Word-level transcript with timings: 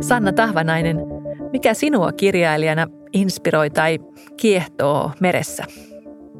Sanna 0.00 0.32
Tahvanainen, 0.32 0.96
mikä 1.52 1.74
sinua 1.74 2.12
kirjailijana 2.12 2.86
inspiroi 3.12 3.70
tai 3.70 3.98
kiehtoo 4.36 5.10
meressä? 5.20 5.64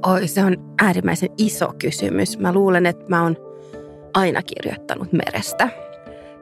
Oi, 0.06 0.28
se 0.28 0.44
on 0.44 0.74
äärimmäisen 0.82 1.28
iso 1.38 1.72
kysymys. 1.78 2.38
Mä 2.38 2.52
luulen, 2.52 2.86
että 2.86 3.04
mä 3.08 3.22
oon 3.22 3.36
aina 4.14 4.42
kirjoittanut 4.42 5.12
merestä. 5.12 5.68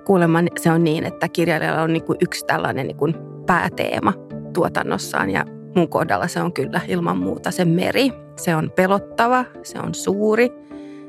Kuulemma 0.06 0.38
se 0.60 0.70
on 0.70 0.84
niin, 0.84 1.04
että 1.04 1.28
kirjailijalla 1.28 1.82
on 1.82 1.92
niin 1.92 2.04
kuin 2.04 2.18
yksi 2.20 2.46
tällainen 2.46 2.86
niin 2.86 2.96
kuin 2.96 3.14
pääteema 3.46 4.12
tuotannossaan 4.54 5.30
ja 5.30 5.44
mun 5.76 5.88
kohdalla 5.88 6.28
se 6.28 6.40
on 6.40 6.52
kyllä 6.52 6.80
ilman 6.88 7.18
muuta 7.18 7.50
se 7.50 7.64
meri. 7.64 8.12
Se 8.36 8.56
on 8.56 8.70
pelottava, 8.76 9.44
se 9.62 9.78
on 9.78 9.94
suuri, 9.94 10.50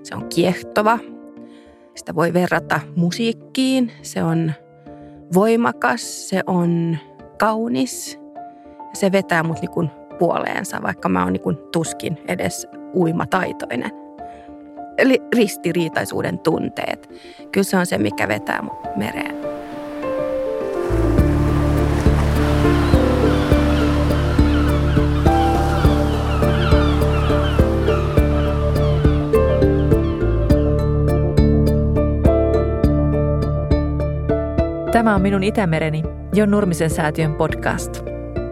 se 0.03 0.15
on 0.15 0.29
kiehtova. 0.29 0.99
Sitä 1.95 2.15
voi 2.15 2.33
verrata 2.33 2.79
musiikkiin, 2.95 3.91
se 4.01 4.23
on 4.23 4.53
voimakas, 5.33 6.29
se 6.29 6.41
on 6.47 6.97
kaunis. 7.39 8.19
Se 8.93 9.11
vetää 9.11 9.43
mut 9.43 9.61
niin 9.61 9.91
puoleensa, 10.19 10.81
vaikka 10.83 11.09
mä 11.09 11.23
oon 11.23 11.33
niin 11.33 11.57
tuskin 11.71 12.17
edes 12.27 12.67
uimataitoinen. 12.93 13.91
Eli 14.97 15.21
ristiriitaisuuden 15.35 16.39
tunteet. 16.39 17.09
Kyllä 17.51 17.63
se 17.63 17.77
on 17.77 17.85
se, 17.85 17.97
mikä 17.97 18.27
vetää 18.27 18.61
mut 18.61 18.95
mereen. 18.95 19.54
Tämä 34.95 35.15
on 35.15 35.21
minun 35.21 35.43
Itämereni, 35.43 36.03
Jon 36.33 36.51
Nurmisen 36.51 36.89
säätiön 36.89 37.35
podcast. 37.35 38.03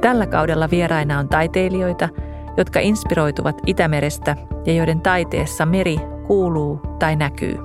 Tällä 0.02 0.28
kaudella 0.28 0.70
vieraina 0.70 1.20
on 1.20 1.30
taiteilijoita, 1.30 2.10
jotka 2.58 2.80
inspiroituvat 2.80 3.62
Itämerestä 3.68 4.36
ja 4.66 4.74
joiden 4.74 5.02
taiteessa 5.02 5.66
meri 5.66 5.98
kuuluu 6.28 6.80
tai 7.00 7.16
näkyy. 7.16 7.58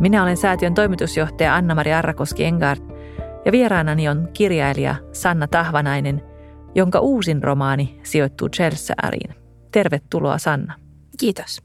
Minä 0.00 0.22
olen 0.22 0.36
säätiön 0.36 0.74
toimitusjohtaja 0.74 1.54
Anna-Mari 1.54 1.92
Arrakoski 1.92 2.44
Engard 2.44 2.80
ja 3.44 3.52
vieraanani 3.52 4.08
on 4.08 4.28
kirjailija 4.32 4.94
Sanna 5.12 5.48
Tahvanainen, 5.48 6.22
jonka 6.74 7.00
uusin 7.00 7.42
romaani 7.42 8.00
sijoittuu 8.02 8.48
Chelseariin. 8.48 9.34
Tervetuloa 9.72 10.38
Sanna. 10.38 10.74
Kiitos. 11.18 11.62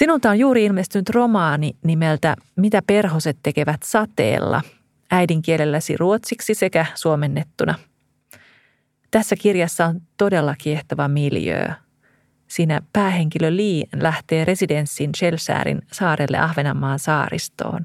Sinulta 0.00 0.30
on 0.30 0.38
juuri 0.38 0.64
ilmestynyt 0.64 1.08
romaani 1.08 1.76
nimeltä 1.84 2.36
Mitä 2.56 2.82
perhoset 2.86 3.38
tekevät 3.42 3.82
sateella, 3.84 4.62
äidinkielelläsi 5.10 5.96
ruotsiksi 5.96 6.54
sekä 6.54 6.86
suomennettuna. 6.94 7.74
Tässä 9.10 9.36
kirjassa 9.36 9.86
on 9.86 10.00
todella 10.16 10.54
kiehtova 10.58 11.08
miljöö. 11.08 11.68
Siinä 12.48 12.82
päähenkilö 12.92 13.56
Lee 13.56 13.84
lähtee 14.02 14.44
residenssin 14.44 15.12
Chelsäärin 15.12 15.82
saarelle 15.92 16.38
Ahvenanmaan 16.38 16.98
saaristoon. 16.98 17.82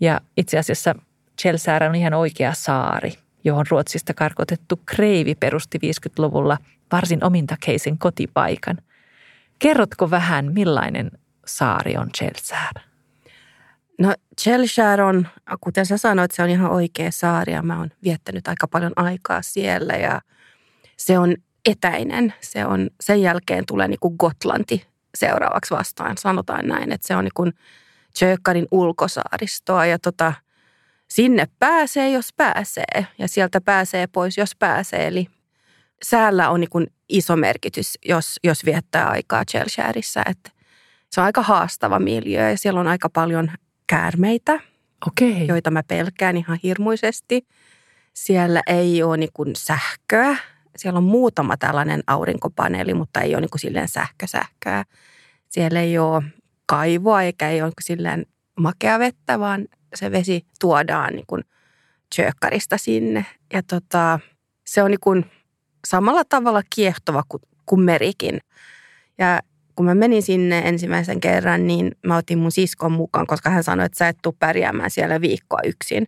Ja 0.00 0.20
itse 0.36 0.58
asiassa 0.58 0.94
Chelsaar 1.40 1.84
on 1.84 1.94
ihan 1.94 2.14
oikea 2.14 2.54
saari, 2.54 3.12
johon 3.44 3.66
Ruotsista 3.70 4.14
karkotettu 4.14 4.80
Kreivi 4.86 5.34
perusti 5.34 5.78
50-luvulla 5.78 6.58
varsin 6.92 7.24
omintakeisen 7.24 7.98
kotipaikan– 7.98 8.78
Kerrotko 9.58 10.10
vähän, 10.10 10.52
millainen 10.52 11.10
saari 11.46 11.96
on 11.96 12.10
Chelsär? 12.18 12.74
No 13.98 14.14
Chelsär 14.40 15.00
on, 15.00 15.28
kuten 15.60 15.86
sä 15.86 15.96
sanoit, 15.96 16.30
se 16.30 16.42
on 16.42 16.50
ihan 16.50 16.70
oikea 16.70 17.10
saari 17.10 17.52
ja 17.52 17.62
mä 17.62 17.78
oon 17.78 17.90
viettänyt 18.02 18.48
aika 18.48 18.68
paljon 18.68 18.92
aikaa 18.96 19.42
siellä 19.42 19.94
ja 19.94 20.20
se 20.96 21.18
on 21.18 21.36
etäinen. 21.66 22.34
Se 22.40 22.66
on, 22.66 22.90
sen 23.00 23.22
jälkeen 23.22 23.66
tulee 23.66 23.88
niin 23.88 24.00
kuin 24.00 24.14
Gotlanti 24.18 24.86
seuraavaksi 25.14 25.74
vastaan, 25.74 26.18
sanotaan 26.18 26.66
näin, 26.66 26.92
että 26.92 27.06
se 27.06 27.16
on 27.16 27.24
niin 27.24 27.32
kuin 27.34 27.52
Tjökkarin 28.18 28.66
ulkosaaristoa 28.70 29.86
ja 29.86 29.98
tota, 29.98 30.32
sinne 31.08 31.48
pääsee, 31.58 32.10
jos 32.10 32.32
pääsee 32.36 33.06
ja 33.18 33.28
sieltä 33.28 33.60
pääsee 33.60 34.06
pois, 34.06 34.38
jos 34.38 34.56
pääsee. 34.56 35.06
Eli 35.06 35.26
säällä 36.02 36.50
on 36.50 36.60
niin 36.60 36.86
iso 37.08 37.36
merkitys, 37.36 37.98
jos, 38.04 38.36
jos 38.44 38.64
viettää 38.64 39.08
aikaa 39.08 39.44
Chelshareissa. 39.44 40.22
Että 40.26 40.50
se 41.10 41.20
on 41.20 41.24
aika 41.24 41.42
haastava 41.42 41.98
miljö 41.98 42.50
ja 42.50 42.58
siellä 42.58 42.80
on 42.80 42.86
aika 42.86 43.08
paljon 43.08 43.50
käärmeitä, 43.86 44.60
okay. 45.06 45.44
joita 45.44 45.70
mä 45.70 45.82
pelkään 45.82 46.36
ihan 46.36 46.58
hirmuisesti. 46.62 47.46
Siellä 48.14 48.62
ei 48.66 49.02
ole 49.02 49.16
niin 49.16 49.56
sähköä. 49.56 50.36
Siellä 50.76 50.98
on 50.98 51.04
muutama 51.04 51.56
tällainen 51.56 52.02
aurinkopaneeli, 52.06 52.94
mutta 52.94 53.20
ei 53.20 53.34
ole 53.34 53.40
niin 53.40 53.60
silleen 53.60 53.88
sähkösähköä. 53.88 54.84
Siellä 55.48 55.80
ei 55.80 55.98
ole 55.98 56.22
kaivoa 56.66 57.22
eikä 57.22 57.50
ei 57.50 57.62
ole 57.62 57.68
niin 57.68 57.96
silleen 57.96 58.26
makea 58.60 58.98
vettä, 58.98 59.40
vaan 59.40 59.66
se 59.94 60.10
vesi 60.10 60.46
tuodaan 60.60 61.12
niin 61.12 61.26
kuin 61.26 61.44
sinne. 62.76 63.26
Ja 63.52 63.62
tota, 63.62 64.20
se 64.66 64.82
on 64.82 64.90
niin 64.90 65.00
kuin 65.00 65.24
samalla 65.86 66.24
tavalla 66.24 66.62
kiehtova 66.74 67.22
kuin, 67.28 67.42
kuin 67.66 67.80
merikin. 67.80 68.38
Ja 69.18 69.40
kun 69.74 69.86
mä 69.86 69.94
menin 69.94 70.22
sinne 70.22 70.58
ensimmäisen 70.58 71.20
kerran, 71.20 71.66
niin 71.66 71.92
mä 72.06 72.16
otin 72.16 72.38
mun 72.38 72.52
siskon 72.52 72.92
mukaan, 72.92 73.26
koska 73.26 73.50
hän 73.50 73.64
sanoi, 73.64 73.86
että 73.86 73.98
sä 73.98 74.08
et 74.08 74.18
tule 74.22 74.34
pärjäämään 74.38 74.90
siellä 74.90 75.20
viikkoa 75.20 75.60
yksin. 75.64 76.06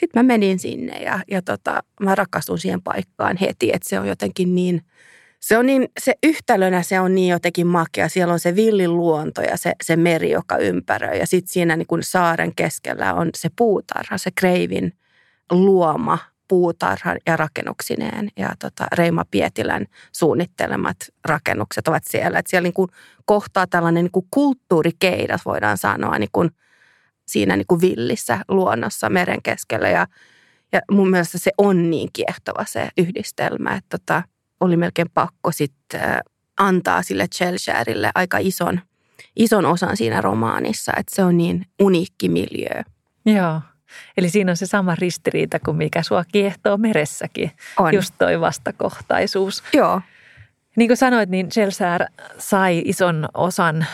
Sitten 0.00 0.18
mä 0.18 0.22
menin 0.22 0.58
sinne 0.58 1.02
ja, 1.02 1.20
ja 1.30 1.42
tota, 1.42 1.82
mä 2.00 2.14
rakastun 2.14 2.58
siihen 2.58 2.82
paikkaan 2.82 3.36
heti, 3.36 3.70
että 3.72 3.88
se 3.88 4.00
on 4.00 4.08
jotenkin 4.08 4.54
niin, 4.54 4.82
se 5.40 5.58
on 5.58 5.66
niin, 5.66 5.88
se 6.00 6.14
yhtälönä 6.22 6.82
se 6.82 7.00
on 7.00 7.14
niin 7.14 7.28
jotenkin 7.28 7.66
makea. 7.66 8.08
Siellä 8.08 8.32
on 8.32 8.40
se 8.40 8.56
villin 8.56 8.96
luonto 8.96 9.42
ja 9.42 9.56
se, 9.56 9.72
se 9.84 9.96
meri, 9.96 10.30
joka 10.30 10.56
ympäröi. 10.56 11.18
Ja 11.18 11.26
sitten 11.26 11.52
siinä 11.52 11.76
niin 11.76 11.86
kuin 11.86 12.02
saaren 12.02 12.54
keskellä 12.54 13.14
on 13.14 13.30
se 13.36 13.48
puutarha, 13.56 14.18
se 14.18 14.30
Kreivin 14.30 14.92
luoma 15.50 16.18
puutarhan 16.48 17.18
ja 17.26 17.36
rakennuksineen. 17.36 18.28
Ja 18.36 18.50
tota, 18.58 18.86
Reima 18.92 19.24
Pietilän 19.30 19.86
suunnittelemat 20.12 20.96
rakennukset 21.24 21.88
ovat 21.88 22.04
siellä. 22.06 22.38
Että 22.38 22.50
siellä 22.50 22.66
niin 22.66 22.74
kuin 22.74 22.90
kohtaa 23.24 23.66
tällainen 23.66 24.04
niin 24.04 24.12
kuin 24.12 24.26
kulttuurikeidas, 24.30 25.44
voidaan 25.44 25.78
sanoa, 25.78 26.18
niin 26.18 26.30
kuin 26.32 26.50
siinä 27.26 27.56
niin 27.56 27.66
kuin 27.66 27.80
villissä 27.80 28.38
luonnossa 28.48 29.10
meren 29.10 29.42
keskellä. 29.42 29.88
Ja, 29.88 30.06
ja 30.72 30.80
mun 30.90 31.10
mielestä 31.10 31.38
se 31.38 31.50
on 31.58 31.90
niin 31.90 32.08
kiehtova 32.12 32.64
se 32.64 32.88
yhdistelmä, 32.98 33.74
että 33.74 33.98
tota, 33.98 34.22
oli 34.60 34.76
melkein 34.76 35.10
pakko 35.14 35.52
sitten 35.52 36.20
antaa 36.58 37.02
sille 37.02 37.28
Chelsharelle 37.28 38.10
aika 38.14 38.38
ison, 38.40 38.80
ison 39.36 39.66
osan 39.66 39.96
siinä 39.96 40.20
romaanissa, 40.20 40.92
että 40.96 41.16
se 41.16 41.24
on 41.24 41.36
niin 41.36 41.66
uniikki 41.80 42.28
miljö. 42.28 42.82
Joo. 43.26 43.60
Eli 44.16 44.28
siinä 44.28 44.52
on 44.52 44.56
se 44.56 44.66
sama 44.66 44.94
ristiriita 44.94 45.58
kuin 45.58 45.76
mikä 45.76 46.02
sua 46.02 46.24
kiehtoo 46.32 46.76
meressäkin. 46.76 47.50
On. 47.76 47.94
Just 47.94 48.14
toi 48.18 48.40
vastakohtaisuus. 48.40 49.62
Joo. 49.72 50.00
Niin 50.76 50.88
kuin 50.88 50.96
sanoit, 50.96 51.28
niin 51.30 51.48
Chelsea 51.48 51.98
sai 52.38 52.82
ison 52.84 53.28
osan 53.34 53.86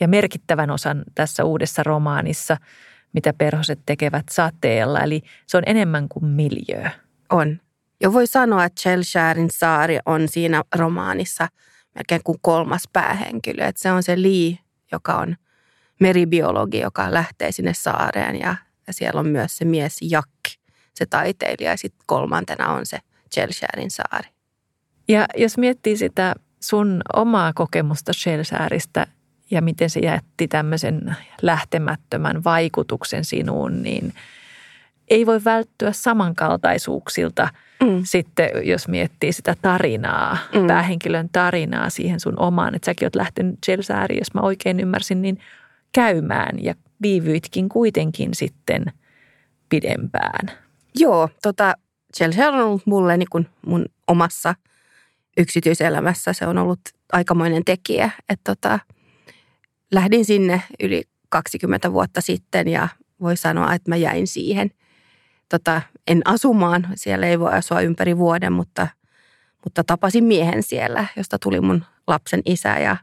ja 0.00 0.08
merkittävän 0.08 0.70
osan 0.70 1.04
tässä 1.14 1.44
uudessa 1.44 1.82
romaanissa, 1.82 2.56
mitä 3.12 3.32
perhoset 3.32 3.80
tekevät 3.86 4.26
sateella. 4.30 5.00
Eli 5.00 5.22
se 5.46 5.56
on 5.56 5.62
enemmän 5.66 6.08
kuin 6.08 6.24
miljöö. 6.24 6.88
On. 7.30 7.60
Jo 8.00 8.12
voi 8.12 8.26
sanoa, 8.26 8.64
että 8.64 8.80
Chelsharin 8.80 9.50
saari 9.50 9.98
on 10.06 10.28
siinä 10.28 10.62
romaanissa 10.74 11.48
melkein 11.94 12.20
kuin 12.24 12.38
kolmas 12.40 12.82
päähenkilö. 12.92 13.64
Että 13.64 13.82
se 13.82 13.92
on 13.92 14.02
se 14.02 14.22
Lee, 14.22 14.58
joka 14.92 15.14
on 15.14 15.36
meribiologi, 16.00 16.80
joka 16.80 17.14
lähtee 17.14 17.52
sinne 17.52 17.74
saareen 17.74 18.40
ja 18.40 18.56
ja 18.88 18.92
siellä 18.92 19.20
on 19.20 19.28
myös 19.28 19.56
se 19.56 19.64
mies 19.64 19.98
Jack, 20.02 20.30
se 20.94 21.06
taiteilija. 21.06 21.70
Ja 21.70 21.76
sitten 21.76 22.04
kolmantena 22.06 22.72
on 22.72 22.86
se 22.86 22.98
Chelsharin 23.34 23.90
saari. 23.90 24.28
Ja 25.08 25.26
jos 25.36 25.58
miettii 25.58 25.96
sitä 25.96 26.34
sun 26.60 27.00
omaa 27.14 27.52
kokemusta 27.52 28.12
Chelsharista 28.12 29.06
ja 29.50 29.62
miten 29.62 29.90
se 29.90 30.00
jätti 30.00 30.48
tämmöisen 30.48 31.16
lähtemättömän 31.42 32.44
vaikutuksen 32.44 33.24
sinuun, 33.24 33.82
niin 33.82 34.14
ei 35.08 35.26
voi 35.26 35.44
välttyä 35.44 35.92
samankaltaisuuksilta 35.92 37.48
mm. 37.82 38.00
sitten, 38.04 38.50
jos 38.62 38.88
miettii 38.88 39.32
sitä 39.32 39.54
tarinaa, 39.62 40.38
mm. 40.54 40.66
päähenkilön 40.66 41.28
tarinaa 41.32 41.90
siihen 41.90 42.20
sun 42.20 42.38
omaan. 42.40 42.74
Että 42.74 42.86
säkin 42.86 43.06
oot 43.06 43.16
lähtenyt 43.16 43.58
Chelsariin, 43.66 44.18
jos 44.18 44.34
mä 44.34 44.40
oikein 44.40 44.80
ymmärsin, 44.80 45.22
niin 45.22 45.38
käymään 45.92 46.64
ja 46.64 46.74
viivyitkin 47.02 47.68
kuitenkin 47.68 48.34
sitten 48.34 48.84
pidempään. 49.68 50.50
Joo, 50.94 51.28
tota, 51.42 51.74
Chelsea 52.16 52.48
on 52.48 52.60
ollut 52.60 52.86
mulle 52.86 53.16
niin 53.16 53.28
kuin 53.30 53.46
mun 53.66 53.86
omassa 54.06 54.54
yksityiselämässä. 55.36 56.32
Se 56.32 56.46
on 56.46 56.58
ollut 56.58 56.80
aikamoinen 57.12 57.64
tekijä. 57.64 58.10
Että 58.28 58.54
tota, 58.54 58.78
lähdin 59.92 60.24
sinne 60.24 60.62
yli 60.80 61.02
20 61.28 61.92
vuotta 61.92 62.20
sitten 62.20 62.68
ja 62.68 62.88
voi 63.20 63.36
sanoa, 63.36 63.74
että 63.74 63.90
mä 63.90 63.96
jäin 63.96 64.26
siihen. 64.26 64.70
Tota, 65.48 65.82
en 66.06 66.22
asumaan, 66.24 66.88
siellä 66.94 67.26
ei 67.26 67.40
voi 67.40 67.52
asua 67.52 67.80
ympäri 67.80 68.18
vuoden, 68.18 68.52
mutta, 68.52 68.88
mutta 69.64 69.84
tapasin 69.84 70.24
miehen 70.24 70.62
siellä, 70.62 71.06
josta 71.16 71.38
tuli 71.38 71.60
mun 71.60 71.84
lapsen 72.06 72.42
isä 72.44 72.78
ja 72.78 72.96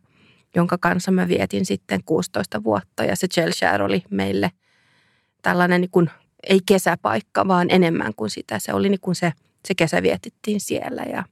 jonka 0.56 0.78
kanssa 0.78 1.12
mä 1.12 1.28
vietin 1.28 1.66
sitten 1.66 2.04
16 2.06 2.64
vuotta. 2.64 3.04
Ja 3.04 3.16
se 3.16 3.28
Chelsea 3.28 3.84
oli 3.84 4.04
meille 4.10 4.52
tällainen 5.42 5.82
niin 5.82 5.92
kuin, 5.92 6.10
ei 6.44 6.60
kesäpaikka, 6.66 7.48
vaan 7.48 7.68
enemmän 7.70 8.16
kuin 8.16 8.30
sitä. 8.30 8.60
Se 8.60 8.74
oli 8.74 8.90
niin 8.90 9.00
kuin 9.00 9.16
se, 9.16 9.34
se 9.68 9.76
kesä 9.76 10.02
vietittiin 10.04 10.60
siellä 10.60 11.04
ja 11.04 11.24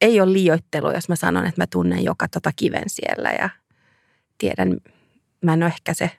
ei 0.00 0.20
ole 0.20 0.32
liioittelu, 0.32 0.90
jos 0.90 1.08
mä 1.08 1.16
sanon, 1.16 1.46
että 1.46 1.62
mä 1.62 1.66
tunnen 1.66 2.04
joka 2.04 2.28
tota 2.28 2.50
kiven 2.56 2.84
siellä 2.86 3.30
ja 3.30 3.50
tiedän, 4.38 4.76
mä 5.42 5.52
en 5.52 5.62
ole 5.62 5.72
ehkä 5.74 5.94
se, 5.94 6.10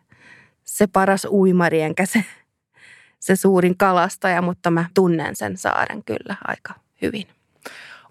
se 0.63 0.87
paras 0.87 1.27
uimari 1.29 1.81
enkä 1.81 2.05
se, 2.05 2.25
se 3.19 3.35
suurin 3.35 3.77
kalastaja, 3.77 4.41
mutta 4.41 4.71
mä 4.71 4.85
tunnen 4.93 5.35
sen 5.35 5.57
saaren 5.57 6.03
kyllä 6.03 6.35
aika 6.47 6.73
hyvin. 7.01 7.27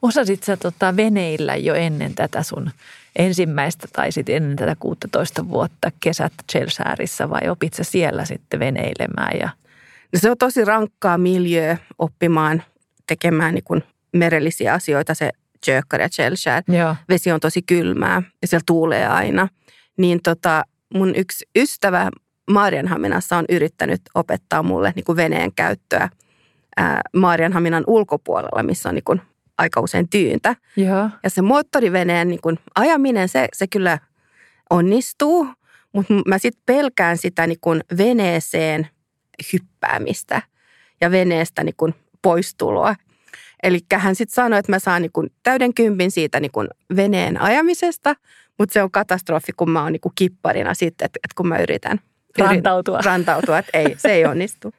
Osasit 0.03 0.43
sä 0.43 0.57
tota 0.57 0.97
veneillä 0.97 1.57
jo 1.57 1.75
ennen 1.75 2.15
tätä 2.15 2.43
sun 2.43 2.71
ensimmäistä 3.17 3.89
tai 3.93 4.13
sitten 4.13 4.37
ennen 4.37 4.57
tätä 4.57 4.77
16 4.79 5.49
vuotta 5.49 5.91
kesät 6.01 6.33
Chelsaarissa 6.53 7.31
vai 7.31 7.49
opit 7.49 7.75
sä 7.75 7.85
siellä 7.85 8.25
sitten 8.25 8.61
veneilemään? 8.61 9.39
Ja... 9.41 9.49
No 10.13 10.19
se 10.19 10.31
on 10.31 10.39
tosi 10.39 10.65
rankkaa 10.65 11.19
miljöö 11.19 11.77
oppimaan 11.99 12.63
tekemään 13.07 13.55
niin 13.55 13.65
kuin 13.65 13.83
merellisiä 14.13 14.73
asioita. 14.73 15.15
Se 15.15 15.31
Jökkar 15.67 16.01
ja 16.01 16.09
Chelsea. 16.09 16.63
Vesi 17.09 17.33
on 17.33 17.41
tosi 17.41 17.63
kylmää 17.63 18.23
ja 18.43 18.49
siellä 18.49 18.65
tuulee 18.67 19.07
aina. 19.07 19.49
Niin 19.97 20.23
tota, 20.23 20.65
mun 20.95 21.15
yksi 21.17 21.47
ystävä 21.57 22.11
Maarianhaminassa 22.51 23.37
on 23.37 23.45
yrittänyt 23.49 24.01
opettaa 24.15 24.63
mulle 24.63 24.93
niin 24.97 25.05
kuin 25.05 25.17
veneen 25.17 25.53
käyttöä 25.53 26.09
ää, 26.77 27.01
Maarianhaminan 27.17 27.85
ulkopuolella, 27.87 28.63
missä 28.63 28.89
on 28.89 28.95
niin 28.95 29.05
kuin 29.05 29.21
aika 29.59 29.81
usein 29.81 30.09
tyyntä. 30.09 30.57
Ja, 30.77 31.11
ja 31.23 31.31
se 31.31 31.43
moottoriveneen 31.43 32.29
niin 32.29 32.41
kuin 32.41 32.59
ajaminen, 32.75 33.29
se, 33.29 33.49
se 33.53 33.67
kyllä 33.67 33.99
onnistuu, 34.71 35.47
mutta 35.93 36.15
mä 36.27 36.39
sitten 36.39 36.63
pelkään 36.67 37.19
sitä 37.19 37.47
niin 37.47 37.61
kuin 37.61 37.81
veneeseen 37.99 38.89
hyppäämistä 39.53 40.43
ja 41.01 41.11
veneestä 41.11 41.65
niin 41.65 41.77
kuin 41.77 41.95
poistuloa. 42.23 42.95
Eli 43.63 43.79
hän 43.95 44.15
sitten 44.15 44.35
sanoi, 44.35 44.59
että 44.59 44.73
mä 44.73 44.79
saan 44.79 45.03
niin 45.03 45.13
kuin 45.13 45.31
täyden 45.43 45.75
kympin 45.75 46.11
siitä 46.11 46.41
niin 46.41 46.53
kuin 46.53 46.69
veneen 46.97 47.41
ajamisesta, 47.41 48.17
mutta 48.59 48.73
se 48.73 48.83
on 48.83 48.91
katastrofi, 48.91 49.53
kun 49.57 49.71
mä 49.71 49.83
oon 49.83 49.93
niin 49.93 50.01
kuin 50.01 50.13
kipparina 50.15 50.75
sitten, 50.75 51.07
että, 51.07 51.19
että 51.25 51.35
kun 51.37 51.49
mä 51.49 51.59
yritän 51.59 52.01
rantautua. 52.39 53.01
Rantautua, 53.05 53.59
että 53.59 53.79
ei, 53.79 53.95
se 53.99 54.13
ei 54.13 54.25
onnistu. 54.25 54.75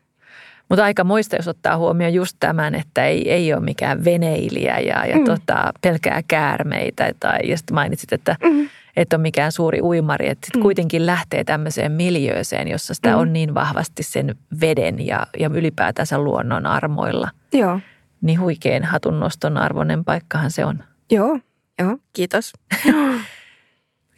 Mutta 0.74 0.84
aika 0.84 1.04
muista, 1.04 1.36
jos 1.36 1.48
ottaa 1.48 1.78
huomioon 1.78 2.14
just 2.14 2.38
tämän, 2.40 2.76
että 2.76 3.06
ei, 3.06 3.32
ei 3.32 3.54
ole 3.54 3.64
mikään 3.64 4.06
veneilijä 4.06 4.80
ja, 4.80 5.06
ja 5.06 5.18
mm. 5.18 5.24
tota, 5.24 5.74
pelkää 5.82 6.22
käärmeitä. 6.28 7.12
Tai, 7.20 7.40
ja 7.44 7.58
sitten 7.58 7.76
mainitsit, 7.76 8.14
että 8.14 8.36
mm. 8.44 8.70
et 8.98 9.14
ole 9.14 9.22
mikään 9.22 9.52
suuri 9.52 9.82
uimari. 9.82 10.30
Että 10.30 10.46
sitten 10.46 10.60
mm. 10.60 10.64
kuitenkin 10.64 11.06
lähtee 11.06 11.44
tämmöiseen 11.44 11.92
miljööseen, 11.92 12.68
jossa 12.68 12.94
sitä 12.94 13.10
mm. 13.10 13.18
on 13.18 13.34
niin 13.34 13.54
vahvasti 13.54 14.04
sen 14.04 14.36
veden 14.62 15.06
ja, 15.06 15.28
ja 15.40 15.50
ylipäätänsä 15.54 16.18
luonnon 16.18 16.66
armoilla. 16.66 17.30
Joo. 17.52 17.80
Niin 18.22 18.40
huikein 18.40 18.84
hatunnoston 18.84 19.58
arvoinen 19.58 20.06
paikkahan 20.06 20.52
se 20.52 20.66
on. 20.66 20.84
Joo, 21.12 21.40
joo, 21.80 21.98
kiitos. 22.14 22.54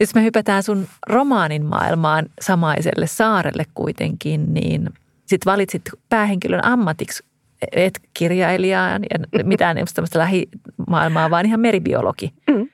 Jos 0.00 0.14
me 0.14 0.22
hypätään 0.22 0.62
sun 0.62 0.86
romaanin 1.06 1.66
maailmaan 1.66 2.26
samaiselle 2.40 3.06
saarelle 3.06 3.64
kuitenkin, 3.74 4.54
niin– 4.54 4.90
sitten 5.26 5.52
valitsit 5.52 5.82
päähenkilön 6.08 6.64
ammatiksi, 6.64 7.24
et 7.72 8.00
kirjailijaa 8.14 8.88
ja 8.90 8.98
mitään 9.44 9.76
tämmöistä 9.94 10.18
lähimaailmaa, 10.18 11.30
vaan 11.30 11.46
ihan 11.46 11.60
meribiologi, 11.60 12.32
mm. 12.50 12.68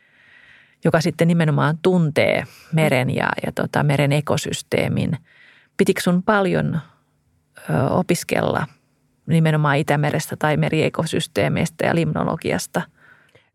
joka 0.85 1.01
sitten 1.01 1.29
nimenomaan 1.29 1.79
tuntee 1.83 2.45
meren 2.73 3.15
ja, 3.15 3.29
ja 3.47 3.53
tota, 3.53 3.83
meren 3.83 4.13
ekosysteemin. 4.13 5.19
Pitikö 5.77 6.01
sun 6.01 6.23
paljon 6.23 6.81
ö, 7.71 7.85
opiskella 7.91 8.67
nimenomaan 9.27 9.79
Itämerestä 9.79 10.37
tai 10.37 10.57
meriekosysteemeistä 10.57 11.87
ja 11.87 11.95
limnologiasta– 11.95 12.83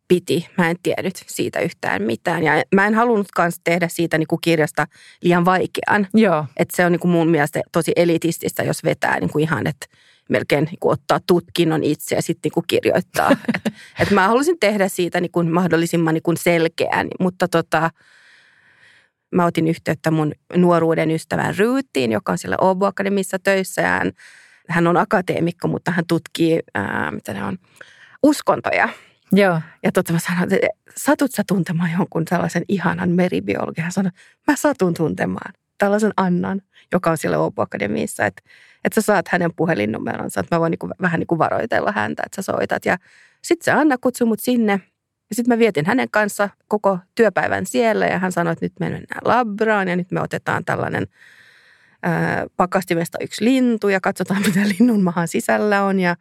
piti. 0.08 0.48
Mä 0.58 0.70
en 0.70 0.76
tiennyt 0.84 1.24
siitä 1.28 1.60
yhtään 1.60 2.02
mitään. 2.02 2.44
Ja 2.44 2.64
mä 2.76 2.88
en 2.88 2.96
halunnutkaan 2.96 3.52
tehdä 3.64 3.88
siitä 3.88 4.18
niin 4.18 4.28
kuin 4.28 4.42
kirjasta 4.42 4.88
liian 5.22 5.46
vaikean. 5.46 6.08
Joo. 6.14 6.46
Että 6.58 6.78
se 6.78 6.86
on 6.86 6.92
niin 6.92 7.00
kuin 7.00 7.12
mun 7.12 7.30
mielestä 7.30 7.62
tosi 7.72 7.92
elitististä, 7.96 8.64
jos 8.64 8.84
vetää 8.84 9.20
niin 9.20 9.30
kuin 9.30 9.44
ihan, 9.44 9.68
että 9.68 9.86
melkein 10.30 10.64
niin 10.64 10.80
kuin 10.80 10.94
ottaa 10.94 11.20
tutkinnon 11.28 11.84
itse 11.84 12.16
ja 12.16 12.22
sitten 12.22 12.40
niin 12.44 12.54
kuin 12.54 12.64
kirjoittaa. 12.68 13.32
et, 13.56 13.74
et 14.00 14.12
mä 14.12 14.28
halusin 14.28 14.60
tehdä 14.60 14.88
siitä 14.88 15.22
niin 15.22 15.32
kuin 15.32 15.52
mahdollisimman 15.52 16.14
niin 16.14 16.24
kuin 16.24 16.38
selkeän, 16.38 17.08
mutta 17.20 17.48
tota, 17.48 17.90
mä 19.32 19.46
otin 19.46 19.68
yhteyttä 19.68 20.12
mun 20.12 20.32
nuoruuden 20.56 21.12
ystävän 21.12 21.58
Ryyttiin, 21.58 22.12
joka 22.12 22.32
on 22.32 22.38
siellä 22.38 22.58
Åbo 22.62 22.86
Akademissa 22.86 23.40
töissä 23.40 23.82
ja 23.82 23.88
hän, 23.88 24.12
hän 24.70 24.88
on 24.88 24.98
akateemikko, 24.98 25.68
mutta 25.68 25.92
hän 25.92 26.06
tutkii, 26.08 26.60
ää, 26.74 27.12
mitä 27.12 27.34
ne 27.34 27.44
on, 27.44 27.58
uskontoja– 28.24 28.90
Joo. 29.32 29.62
Ja 29.84 29.92
totta 29.92 30.14
mä 30.14 30.20
sanoin, 30.20 30.54
että 30.54 30.68
satut 30.98 31.32
sä 31.32 31.44
tuntemaan 31.48 31.92
jonkun 31.92 32.24
sellaisen 32.30 32.64
ihanan 32.68 33.10
meribiologian? 33.10 33.84
Hän 33.84 33.92
sanoi, 33.92 34.12
mä 34.48 34.56
satun 34.56 34.94
tuntemaan 34.94 35.54
tällaisen 35.78 36.14
Annan, 36.18 36.62
joka 36.92 37.12
on 37.12 37.18
siellä 37.18 37.38
Åbo 37.38 37.62
Akademiissa, 37.62 38.26
että, 38.26 38.42
että 38.84 39.02
sä 39.02 39.06
saat 39.06 39.28
hänen 39.28 39.54
puhelinnumeronsa, 39.56 40.40
että 40.40 40.56
mä 40.56 40.60
voin 40.60 40.72
niin 40.72 40.80
kuin, 40.80 40.94
vähän 41.02 41.20
niin 41.20 41.28
kuin 41.28 41.40
varoitella 41.40 41.92
häntä, 41.92 42.24
että 42.26 42.36
sä 42.36 42.42
soitat. 42.42 42.86
Ja 42.86 42.98
sitten 43.42 43.66
se 43.66 43.72
Anna 43.72 43.98
kutsui 43.98 44.28
mut 44.28 44.40
sinne 44.40 44.82
ja 45.30 45.36
sitten 45.36 45.56
mä 45.56 45.60
vietin 45.60 45.86
hänen 45.86 46.08
kanssa 46.12 46.50
koko 46.68 47.00
työpäivän 47.16 47.66
siellä 47.66 48.06
ja 48.06 48.20
hän 48.20 48.32
sanoi, 48.32 48.54
että 48.54 48.66
nyt 48.66 48.74
me 48.80 48.90
mennään 48.90 49.22
labraan 49.26 49.88
ja 49.88 49.96
nyt 49.96 50.12
me 50.12 50.22
otetaan 50.22 50.66
tällainen 50.66 51.08
ää, 52.04 52.46
pakastimesta 52.58 53.18
yksi 53.22 53.46
lintu 53.46 53.90
ja 53.90 54.02
katsotaan, 54.02 54.42
mitä 54.48 54.60
linnun 54.60 55.04
mahan 55.04 55.28
sisällä 55.28 55.84
on 55.84 56.00
ja 56.00 56.16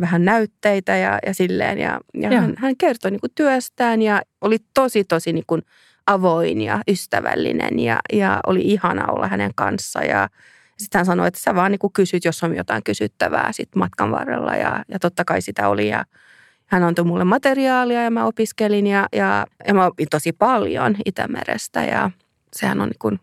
vähän 0.00 0.24
näytteitä 0.24 0.96
ja, 0.96 1.18
ja 1.26 1.34
silleen. 1.34 1.78
Ja, 1.78 2.00
ja 2.14 2.40
hän, 2.40 2.54
hän 2.58 2.76
kertoi 2.76 3.10
niin 3.10 3.20
kuin 3.20 3.32
työstään 3.34 4.02
ja 4.02 4.22
oli 4.40 4.58
tosi, 4.74 5.04
tosi 5.04 5.32
niin 5.32 5.44
kuin 5.46 5.62
avoin 6.06 6.60
ja 6.60 6.80
ystävällinen 6.88 7.78
ja, 7.78 7.98
ja 8.12 8.40
oli 8.46 8.60
ihana 8.60 9.12
olla 9.12 9.28
hänen 9.28 9.50
kanssa. 9.54 10.00
Ja 10.00 10.28
sitten 10.78 10.98
hän 10.98 11.06
sanoi, 11.06 11.28
että 11.28 11.40
sä 11.40 11.54
vaan 11.54 11.70
niin 11.70 11.78
kuin 11.78 11.92
kysyt, 11.92 12.24
jos 12.24 12.42
on 12.42 12.56
jotain 12.56 12.82
kysyttävää 12.84 13.52
sit 13.52 13.68
matkan 13.76 14.10
varrella 14.10 14.56
ja, 14.56 14.84
ja 14.88 14.98
totta 14.98 15.24
kai 15.24 15.42
sitä 15.42 15.68
oli. 15.68 15.88
Ja 15.88 16.04
hän 16.66 16.82
antoi 16.82 17.04
mulle 17.04 17.24
materiaalia 17.24 18.02
ja 18.02 18.10
mä 18.10 18.24
opiskelin 18.24 18.86
ja, 18.86 19.08
ja, 19.12 19.46
ja 19.66 19.74
mä 19.74 19.86
opin 19.86 20.06
tosi 20.10 20.32
paljon 20.32 20.96
Itämerestä 21.04 21.84
ja 21.84 22.10
sehän 22.56 22.80
on 22.80 22.88
niin 22.88 22.98
kuin 22.98 23.20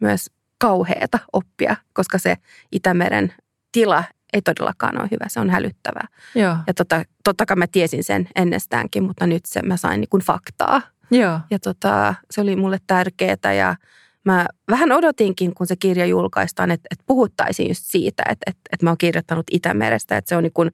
myös 0.00 0.30
kauheata 0.58 1.18
oppia, 1.32 1.76
koska 1.92 2.18
se 2.18 2.36
Itämeren 2.72 3.32
tila 3.72 4.04
ei 4.34 4.42
todellakaan 4.42 5.00
ole 5.00 5.08
hyvä, 5.10 5.24
se 5.28 5.40
on 5.40 5.50
hälyttävää. 5.50 6.08
Joo. 6.34 6.56
Ja 6.66 6.74
tota, 6.74 7.04
totta 7.24 7.46
kai 7.46 7.56
mä 7.56 7.66
tiesin 7.66 8.04
sen 8.04 8.28
ennestäänkin, 8.36 9.02
mutta 9.02 9.26
nyt 9.26 9.46
se, 9.46 9.62
mä 9.62 9.76
sain 9.76 10.00
niin 10.00 10.08
kuin 10.08 10.22
faktaa. 10.22 10.82
Joo. 11.10 11.40
Ja 11.50 11.58
tota, 11.58 12.14
se 12.30 12.40
oli 12.40 12.56
mulle 12.56 12.78
tärkeää 12.86 13.54
ja 13.58 13.76
mä 14.24 14.46
vähän 14.70 14.92
odotinkin, 14.92 15.54
kun 15.54 15.66
se 15.66 15.76
kirja 15.76 16.06
julkaistaan, 16.06 16.70
että, 16.70 16.88
että 16.90 17.04
puhuttaisiin 17.06 17.68
just 17.68 17.82
siitä, 17.84 18.22
että, 18.30 18.50
että, 18.50 18.60
että 18.72 18.86
mä 18.86 18.90
oon 18.90 18.98
kirjoittanut 18.98 19.46
Itämerestä, 19.50 20.16
että 20.16 20.28
se 20.28 20.36
on 20.36 20.42
niin 20.42 20.52
kuin 20.52 20.70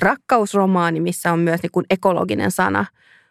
rakkausromaani, 0.00 1.00
missä 1.00 1.32
on 1.32 1.38
myös 1.38 1.62
niin 1.62 1.72
kuin 1.72 1.86
ekologinen 1.90 2.50
sana. 2.50 2.86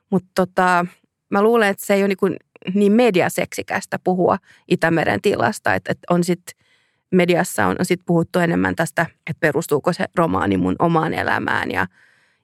Mutta 0.09 0.29
tota, 0.35 0.85
mä 1.29 1.41
luulen, 1.41 1.69
että 1.69 1.85
se 1.85 1.93
ei 1.93 2.01
ole 2.01 2.07
niin, 2.07 2.17
kuin 2.17 2.35
niin 2.73 2.91
mediaseksikästä 2.91 3.99
puhua 4.03 4.37
Itämeren 4.67 5.21
tilasta, 5.21 5.73
että, 5.73 5.91
että 5.91 6.13
on 6.13 6.23
sitten 6.23 6.66
mediassa 7.11 7.65
on 7.65 7.75
sit 7.81 8.01
puhuttu 8.05 8.39
enemmän 8.39 8.75
tästä, 8.75 9.05
että 9.29 9.39
perustuuko 9.39 9.93
se 9.93 10.05
romaani 10.15 10.57
mun 10.57 10.75
omaan 10.79 11.13
elämään 11.13 11.71
ja, 11.71 11.87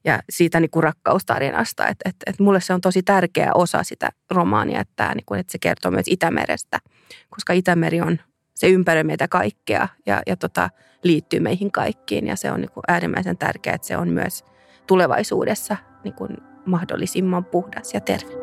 ja 0.06 0.20
siitä 0.30 0.60
niin 0.60 0.72
kuin 0.72 0.84
rakkaustarinasta. 0.84 1.88
Että 1.88 2.10
et, 2.10 2.16
et 2.26 2.40
mulle 2.40 2.62
se 2.62 2.74
on 2.74 2.82
tosi 2.82 3.04
tärkeä 3.04 3.52
osa 3.54 3.84
sitä 3.84 4.10
romaania, 4.32 4.82
että, 4.82 5.16
niin 5.16 5.26
kuin, 5.26 5.40
että 5.40 5.52
se 5.52 5.58
kertoo 5.58 5.92
myös 5.92 6.08
Itämerestä, 6.08 6.80
koska 7.30 7.54
Itämeri 7.54 8.02
on, 8.02 8.20
se 8.56 8.70
ympäröi 8.70 9.04
meitä 9.04 9.28
kaikkea 9.28 9.88
ja, 10.06 10.22
ja 10.28 10.38
tota, 10.38 10.70
liittyy 11.04 11.40
meihin 11.40 11.72
kaikkiin 11.72 12.28
ja 12.28 12.36
se 12.36 12.52
on 12.52 12.62
niin 12.62 12.72
kuin 12.72 12.84
äärimmäisen 12.88 13.38
tärkeää, 13.38 13.76
että 13.76 13.88
se 13.88 13.98
on 13.98 14.10
myös 14.10 14.46
tulevaisuudessa 14.88 15.78
niin 16.04 16.14
kuin 16.14 16.38
mahdollisimman 16.66 17.46
puhdas 17.46 17.94
ja 17.94 18.00
terve. 18.00 18.43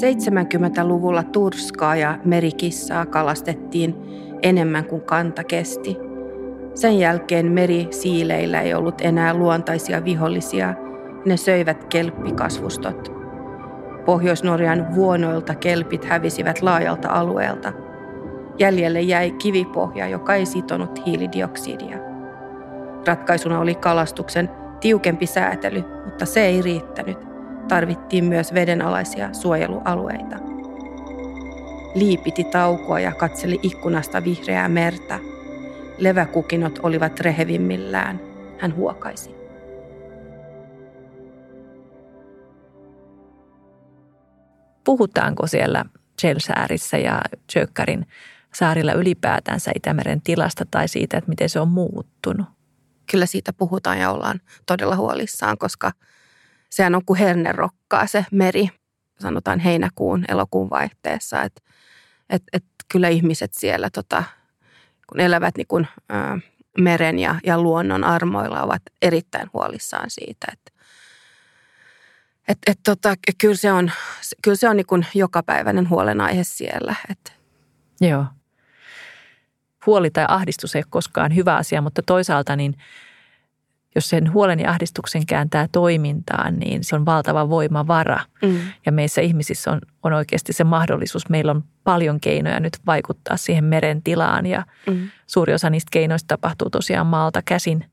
70-luvulla 0.00 1.22
turskaa 1.22 1.96
ja 1.96 2.18
merikissaa 2.24 3.06
kalastettiin 3.06 3.96
enemmän 4.42 4.84
kuin 4.84 5.02
kanta 5.02 5.44
kesti. 5.44 5.96
Sen 6.74 6.98
jälkeen 6.98 7.52
merisiileillä 7.52 8.60
ei 8.60 8.74
ollut 8.74 9.00
enää 9.00 9.34
luontaisia 9.34 10.04
vihollisia. 10.04 10.74
Ne 11.26 11.36
söivät 11.36 11.84
kelppikasvustot. 11.84 13.12
Pohjois-Norjan 14.04 14.94
vuonoilta 14.94 15.54
kelpit 15.54 16.04
hävisivät 16.04 16.62
laajalta 16.62 17.08
alueelta. 17.08 17.72
Jäljelle 18.58 19.00
jäi 19.00 19.30
kivipohja, 19.30 20.08
joka 20.08 20.34
ei 20.34 20.46
sitonut 20.46 21.06
hiilidioksidia. 21.06 21.98
Ratkaisuna 23.06 23.60
oli 23.60 23.74
kalastuksen 23.74 24.50
tiukempi 24.80 25.26
säätely, 25.26 25.84
mutta 26.04 26.26
se 26.26 26.46
ei 26.46 26.62
riittänyt. 26.62 27.29
Tarvittiin 27.70 28.24
myös 28.24 28.54
vedenalaisia 28.54 29.32
suojelualueita. 29.32 30.36
Lii 31.94 32.16
piti 32.16 32.44
taukoa 32.44 33.00
ja 33.00 33.12
katseli 33.12 33.58
ikkunasta 33.62 34.24
vihreää 34.24 34.68
merta. 34.68 35.18
Leväkukinot 35.98 36.78
olivat 36.82 37.20
rehevimmillään. 37.20 38.20
Hän 38.58 38.76
huokaisi. 38.76 39.30
Puhutaanko 44.84 45.46
siellä 45.46 45.84
Chelsäärissä 46.20 46.98
ja 46.98 47.20
Tjökkärin 47.52 48.06
saarilla 48.54 48.92
ylipäätänsä 48.92 49.70
Itämeren 49.74 50.22
tilasta 50.22 50.64
tai 50.70 50.88
siitä, 50.88 51.18
että 51.18 51.28
miten 51.30 51.48
se 51.48 51.60
on 51.60 51.68
muuttunut? 51.68 52.46
Kyllä 53.10 53.26
siitä 53.26 53.52
puhutaan 53.52 53.98
ja 53.98 54.10
ollaan 54.10 54.40
todella 54.66 54.96
huolissaan, 54.96 55.58
koska 55.58 55.92
sehän 56.70 56.94
on 56.94 57.04
kuin 57.04 57.18
hernerokkaa 57.18 58.06
se 58.06 58.26
meri, 58.30 58.68
sanotaan 59.18 59.58
heinäkuun, 59.58 60.24
elokuun 60.28 60.70
vaihteessa. 60.70 61.42
Että 61.42 61.62
et, 62.30 62.42
et 62.52 62.64
kyllä 62.92 63.08
ihmiset 63.08 63.54
siellä 63.54 63.90
tota, 63.90 64.24
kun 65.06 65.20
elävät 65.20 65.56
niin 65.56 65.66
kun, 65.66 65.86
ä, 66.12 66.38
meren 66.78 67.18
ja, 67.18 67.34
ja 67.46 67.60
luonnon 67.60 68.04
armoilla, 68.04 68.62
ovat 68.62 68.82
erittäin 69.02 69.50
huolissaan 69.52 70.10
siitä, 70.10 70.46
että 70.52 70.72
et, 72.48 72.58
et 72.66 72.78
tota, 72.84 73.14
kyllä 73.38 73.56
se 73.56 73.72
on, 73.72 73.92
kyllä 74.42 74.56
se 74.56 74.68
on 74.68 74.76
niin 74.76 74.86
kuin 74.86 75.06
jokapäiväinen 75.14 75.90
huolenaihe 75.90 76.44
siellä. 76.44 76.94
Et. 77.10 77.32
Joo. 78.00 78.24
Huoli 79.86 80.10
tai 80.10 80.24
ahdistus 80.28 80.76
ei 80.76 80.78
ole 80.78 80.86
koskaan 80.90 81.34
hyvä 81.34 81.56
asia, 81.56 81.82
mutta 81.82 82.02
toisaalta 82.06 82.56
niin– 82.56 82.76
jos 83.94 84.08
sen 84.08 84.32
huolen 84.32 84.60
ja 84.60 84.70
ahdistuksen 84.70 85.26
kääntää 85.26 85.68
toimintaan, 85.72 86.58
niin 86.58 86.84
se 86.84 86.96
on 86.96 87.06
valtava 87.06 87.50
voimavara. 87.50 88.20
Mm. 88.42 88.56
Ja 88.86 88.92
meissä 88.92 89.20
ihmisissä 89.20 89.70
on, 89.70 89.80
on 90.02 90.12
oikeasti 90.12 90.52
se 90.52 90.64
mahdollisuus. 90.64 91.28
Meillä 91.28 91.52
on 91.52 91.64
paljon 91.84 92.20
keinoja 92.20 92.60
nyt 92.60 92.78
vaikuttaa 92.86 93.36
siihen 93.36 93.64
meren 93.64 94.02
tilaan 94.02 94.46
ja 94.46 94.64
mm. 94.86 95.08
suuri 95.26 95.54
osa 95.54 95.70
niistä 95.70 95.88
keinoista 95.92 96.28
tapahtuu 96.28 96.70
tosiaan 96.70 97.06
maalta 97.06 97.42
käsin. 97.44 97.84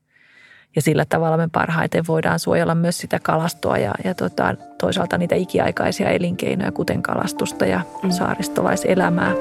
Ja 0.76 0.82
sillä 0.82 1.04
tavalla 1.08 1.36
me 1.36 1.48
parhaiten 1.52 2.04
voidaan 2.08 2.38
suojella 2.38 2.74
myös 2.74 2.98
sitä 2.98 3.18
kalastoa 3.22 3.78
ja, 3.78 3.94
ja 4.04 4.14
tota, 4.14 4.54
toisaalta 4.80 5.18
niitä 5.18 5.34
ikiaikaisia 5.34 6.10
elinkeinoja, 6.10 6.72
kuten 6.72 7.02
kalastusta 7.02 7.66
ja 7.66 7.80
mm. 8.02 8.10
saaristolaiselämää. 8.10 9.34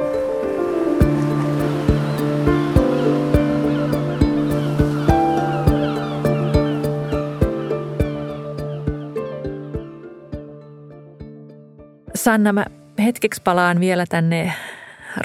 Sanna, 12.27 12.53
mä 12.53 12.65
hetkeksi 12.99 13.41
palaan 13.43 13.79
vielä 13.79 14.05
tänne 14.09 14.53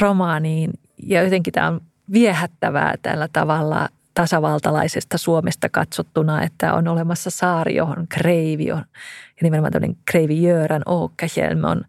romaaniin 0.01 0.71
ja 1.07 1.23
jotenkin 1.23 1.53
tämä 1.53 1.69
on 1.69 1.81
viehättävää 2.13 2.95
tällä 3.03 3.29
tavalla 3.33 3.89
tasavaltalaisesta 4.15 5.19
Suomesta 5.19 5.69
katsottuna, 5.69 6.43
että 6.43 6.75
on 6.75 6.89
olemassa 6.89 7.31
saari, 7.31 7.77
johon 7.77 8.07
Kreivi 8.09 8.73
on, 8.73 8.85
ja 9.29 9.43
nimenomaan 9.43 9.73
tämmöinen 9.73 9.97
Kreivi 10.05 10.43
Jöran 10.43 10.83
Åkerhielm 10.89 11.65
on, 11.65 11.85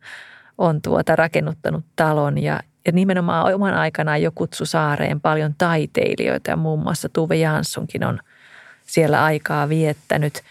on 0.57 0.81
tuota 0.81 1.15
rakennuttanut 1.15 1.85
talon 1.95 2.37
ja, 2.37 2.59
ja 2.85 2.91
nimenomaan 2.91 3.53
oman 3.55 3.73
aikanaan 3.73 4.21
jo 4.21 4.31
kutsu 4.35 4.65
saareen 4.65 5.21
paljon 5.21 5.55
taiteilijoita 5.57 6.49
ja 6.49 6.57
muun 6.57 6.83
muassa 6.83 7.09
Tuve 7.09 7.35
Janssonkin 7.35 8.05
on 8.05 8.19
siellä 8.85 9.23
aikaa 9.23 9.69
viettänyt. 9.69 10.41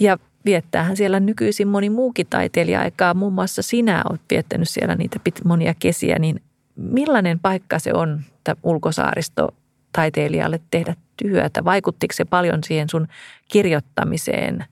Ja 0.00 0.18
viettäähän 0.44 0.96
siellä 0.96 1.20
nykyisin 1.20 1.68
moni 1.68 1.90
muukin 1.90 2.26
taiteilija-aikaa. 2.30 3.14
Muun 3.14 3.32
muassa 3.32 3.62
sinä 3.62 4.02
olet 4.10 4.20
viettänyt 4.30 4.68
siellä 4.68 4.94
niitä 4.94 5.20
monia 5.44 5.74
kesiä, 5.78 6.18
niin 6.18 6.40
millainen 6.76 7.38
paikka 7.38 7.78
se 7.78 7.92
on 7.94 8.20
ulkosaaristo 8.62 9.54
taiteilijalle 9.92 10.60
tehdä 10.70 10.94
työtä? 11.16 11.64
Vaikuttiko 11.64 12.12
se 12.12 12.24
paljon 12.24 12.64
siihen 12.64 12.88
sun 12.88 13.08
kirjoittamiseen? 13.48 14.64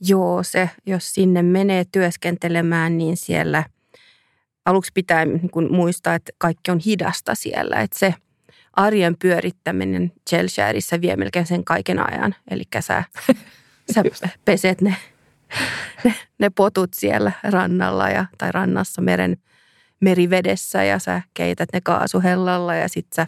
Joo, 0.00 0.42
se, 0.42 0.70
jos 0.86 1.14
sinne 1.14 1.42
menee 1.42 1.84
työskentelemään, 1.92 2.98
niin 2.98 3.16
siellä 3.16 3.64
aluksi 4.64 4.92
pitää 4.94 5.24
niin 5.24 5.50
kuin 5.50 5.72
muistaa, 5.72 6.14
että 6.14 6.32
kaikki 6.38 6.70
on 6.70 6.78
hidasta 6.78 7.34
siellä. 7.34 7.80
Että 7.80 7.98
se 7.98 8.14
arjen 8.72 9.16
pyörittäminen 9.18 10.12
Chelshareissa 10.28 11.00
vie 11.00 11.16
melkein 11.16 11.46
sen 11.46 11.64
kaiken 11.64 12.12
ajan. 12.12 12.34
Eli 12.50 12.62
sä 12.80 13.04
sä 13.94 14.02
peset 14.44 14.80
ne, 14.80 14.96
ne, 16.04 16.14
ne 16.38 16.50
potut 16.50 16.94
siellä 16.94 17.32
rannalla 17.44 18.08
ja, 18.08 18.26
tai 18.38 18.52
rannassa 18.52 19.02
meren 19.02 19.36
merivedessä 20.00 20.84
ja 20.84 20.98
sä 20.98 21.22
keität 21.34 21.68
ne 21.72 21.80
kaasuhellalla 21.80 22.74
ja 22.74 22.88
sit 22.88 23.06
sä 23.14 23.26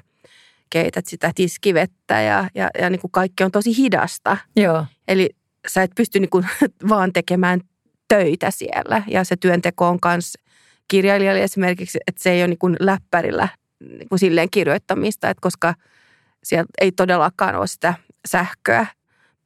keität 0.71 1.07
sitä 1.07 1.33
tiskivettä 1.35 2.21
ja, 2.21 2.51
ja, 2.55 2.71
ja 2.81 2.91
niin 2.91 3.01
kuin 3.01 3.11
kaikki 3.11 3.45
on 3.45 3.51
tosi 3.51 3.77
hidasta. 3.77 4.37
Joo. 4.57 4.87
Eli 5.09 5.31
sä 5.69 5.83
et 5.83 5.91
pysty 5.97 6.21
niin 6.21 6.31
kuin 6.31 6.47
vaan 6.89 7.13
tekemään 7.13 7.61
töitä 8.09 8.51
siellä 8.51 9.03
ja 9.07 9.25
se 9.25 9.37
työnteko 9.37 9.89
on 9.89 9.99
myös 10.05 10.33
kirjailijalle 10.89 11.43
esimerkiksi, 11.43 11.99
että 12.07 12.23
se 12.23 12.31
ei 12.31 12.41
ole 12.41 12.49
niin 12.49 12.59
kuin 12.59 12.77
läppärillä 12.81 13.49
niin 13.81 14.09
kuin 14.09 14.19
silleen 14.19 14.51
kirjoittamista, 14.51 15.31
että 15.31 15.41
koska 15.41 15.75
siellä 16.45 16.67
ei 16.81 16.93
todellakaan 16.93 17.55
ole 17.55 17.67
sitä 17.67 17.95
sähköä 18.29 18.87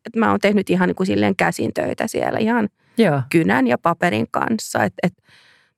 että 0.07 0.19
mä 0.19 0.31
oon 0.31 0.41
tehnyt 0.41 0.71
ihan 0.71 0.89
niin 0.89 0.97
kuin 0.97 1.07
silleen 1.07 1.37
käsin 1.37 1.75
töitä 1.75 2.07
siellä 2.07 2.39
ihan 2.39 2.69
Joo. 2.99 3.23
kynän 3.31 3.67
ja 3.67 3.79
paperin 3.79 4.27
kanssa. 4.31 4.85
Et, 4.85 4.95
et, 5.03 5.13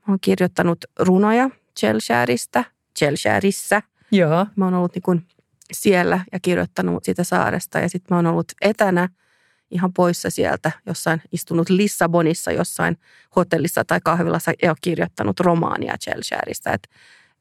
mä 0.06 0.12
oon 0.12 0.20
kirjoittanut 0.20 0.84
runoja 0.98 1.50
Chelshareista, 1.78 2.64
Chelshareissa. 2.98 3.82
Joo. 4.10 4.46
Mä 4.56 4.64
oon 4.64 4.74
ollut 4.74 4.94
niin 4.94 5.02
kuin 5.02 5.26
siellä 5.72 6.20
ja 6.32 6.40
kirjoittanut 6.40 7.04
sitä 7.04 7.24
saaresta 7.24 7.78
ja 7.78 7.88
sitten 7.88 8.14
mä 8.14 8.18
oon 8.18 8.26
ollut 8.26 8.52
etänä 8.60 9.08
ihan 9.70 9.92
poissa 9.92 10.30
sieltä, 10.30 10.72
jossain 10.86 11.22
istunut 11.32 11.70
Lissabonissa 11.70 12.52
jossain 12.52 12.96
hotellissa 13.36 13.84
tai 13.84 14.00
kahvilassa 14.04 14.52
ja 14.62 14.74
kirjoittanut 14.80 15.40
romaania 15.40 15.94
Chelshareista. 15.98 16.72
Et 16.72 16.88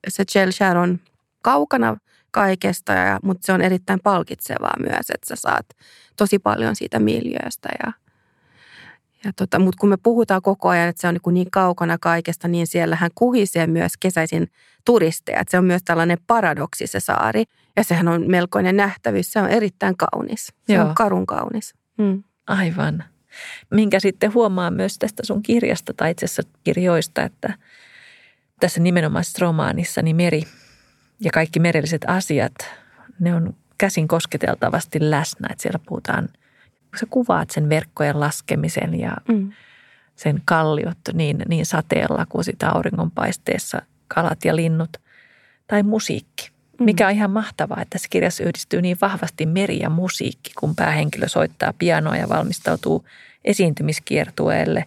se 0.08 0.26
Chelshere 0.26 0.80
on 0.80 1.00
kaukana 1.42 1.98
kaikesta, 2.34 2.94
ja, 2.94 3.20
mutta 3.24 3.46
se 3.46 3.54
on 3.54 3.62
erittäin 3.62 4.00
palkitsevaa 4.04 4.74
myös, 4.80 5.10
että 5.14 5.28
sä 5.28 5.36
saat 5.36 5.66
tosi 6.16 6.40
paljon 6.40 6.76
siitä 6.76 7.00
miljööstä. 7.00 7.70
Ja, 7.86 7.92
ja 9.26 9.32
tota, 9.36 9.60
mutta 9.60 9.78
kun 9.80 9.90
me 9.90 9.98
puhutaan 9.98 10.42
koko 10.42 10.70
ajan, 10.70 10.90
että 10.90 11.02
se 11.02 11.08
on 11.08 11.14
niin, 11.14 11.34
niin 11.34 11.52
kaukana 11.52 11.98
kaikesta, 11.98 12.48
niin 12.48 12.68
siellähän 12.68 13.12
kuhisee 13.16 13.68
myös 13.68 13.94
kesäisin 14.00 14.48
turisteja. 14.86 15.40
Että 15.40 15.52
se 15.52 15.58
on 15.58 15.66
myös 15.66 15.82
tällainen 15.86 16.18
paradoksi 16.28 16.88
se 16.88 17.00
saari. 17.00 17.44
Ja 17.76 17.84
sehän 17.84 18.08
on 18.08 18.32
melkoinen 18.32 18.78
nähtävyys. 18.78 19.32
Se 19.32 19.40
on 19.40 19.50
erittäin 19.50 19.96
kaunis. 19.98 20.48
Se 20.68 20.74
Joo. 20.74 20.86
on 20.86 20.96
karun 20.96 21.26
kaunis. 21.26 21.74
Mm. 21.98 22.24
Aivan. 22.48 23.04
Minkä 23.72 24.00
sitten 24.00 24.34
huomaa 24.34 24.72
myös 24.72 24.98
tästä 24.98 25.26
sun 25.26 25.44
kirjasta 25.44 25.94
tai 25.94 26.12
itse 26.12 26.26
asiassa 26.26 26.44
kirjoista, 26.64 27.24
että 27.24 27.58
tässä 28.60 28.80
nimenomaisessa 28.80 29.46
romaanissa 29.46 30.02
niin 30.02 30.16
meri 30.16 30.44
ja 31.24 31.32
kaikki 31.32 31.60
merelliset 31.60 32.02
asiat, 32.08 32.54
ne 33.20 33.36
on 33.36 33.56
käsin 33.78 34.08
kosketeltavasti 34.08 34.98
läsnä. 35.02 35.48
Että 35.52 35.62
siellä 35.62 35.80
puhutaan, 35.88 36.30
kun 36.70 37.00
sä 37.00 37.06
kuvaat 37.10 37.50
sen 37.50 37.70
verkkojen 37.70 38.20
laskemisen 38.20 39.00
ja 39.00 39.18
mm. 39.28 39.52
sen 40.16 40.42
kalliot 40.46 40.98
niin, 41.14 41.44
niin 41.48 41.66
sateella 41.66 42.26
kuin 42.26 42.44
sitä 42.44 42.70
auringonpaisteessa 42.70 43.82
kalat 44.08 44.46
ja 44.46 44.56
linnut. 44.56 44.98
Tai 45.68 45.84
musiikki, 45.84 46.52
mm. 46.80 46.86
mikä 46.86 47.08
on 47.08 47.14
ihan 47.14 47.32
mahtavaa, 47.32 47.82
että 47.82 47.90
tässä 47.90 48.08
kirjassa 48.10 48.44
yhdistyy 48.44 48.82
niin 48.82 48.98
vahvasti 49.02 49.46
meri 49.46 49.80
ja 49.80 49.90
musiikki, 49.90 50.52
kun 50.60 50.76
päähenkilö 50.76 51.28
soittaa 51.28 51.74
pianoa 51.74 52.18
ja 52.18 52.30
valmistautuu 52.30 53.06
esiintymiskiertueelle. 53.46 54.86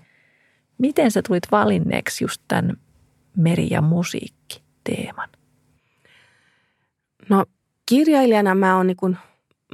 Miten 0.79 1.11
sä 1.11 1.23
tulit 1.23 1.47
valinneeksi 1.51 2.25
just 2.25 2.43
tämän 2.49 2.77
meri 3.37 3.69
ja 3.71 3.81
musiikki 3.81 4.63
teeman? 4.85 5.29
No 7.29 7.45
kirjailijana 7.89 8.55
mä 8.55 8.77
oon, 8.77 8.87
niin 8.87 8.97
kuin, 8.97 9.17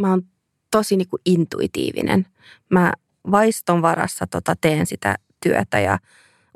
mä 0.01 0.11
oon 0.11 0.23
tosi 0.71 0.97
niin 0.97 1.09
intuitiivinen. 1.27 2.27
Mä 2.71 2.93
vaiston 3.31 3.83
varassa 3.83 4.27
tota 4.27 4.55
teen 4.61 4.87
sitä 4.87 5.17
työtä 5.43 5.81
ja 5.81 5.99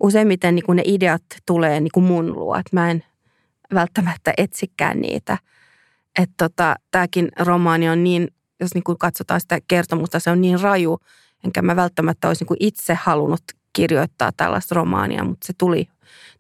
useimmiten 0.03 0.55
niin 0.55 0.65
ne 0.75 0.83
ideat 0.85 1.23
tulee 1.47 1.81
niin 1.81 2.05
mun 2.05 2.33
luo. 2.33 2.61
Mä 2.73 2.91
en 2.91 3.05
välttämättä 3.75 4.35
etsikään 4.37 5.01
niitä. 5.01 5.39
että 6.19 6.35
tota, 6.37 6.77
tämäkin 6.91 7.29
romaani 7.39 7.89
on 7.89 8.05
niin, 8.05 8.29
jos 8.61 8.75
niin 8.75 8.85
kuin 8.85 8.99
katsotaan 8.99 9.41
sitä 9.41 9.59
kertomusta, 9.69 10.21
se 10.21 10.31
on 10.31 10.41
niin 10.41 10.61
raju, 10.61 10.99
enkä 11.45 11.63
mä 11.63 11.77
välttämättä 11.77 12.29
olisi 12.29 12.43
niin 12.43 12.49
kuin 12.49 12.59
itse 12.61 12.95
halunnut 12.95 13.43
kirjoittaa 13.77 14.33
tällaista 14.37 14.75
romaania, 14.75 15.25
mutta 15.25 15.47
se 15.47 15.53
tuli, 15.59 15.89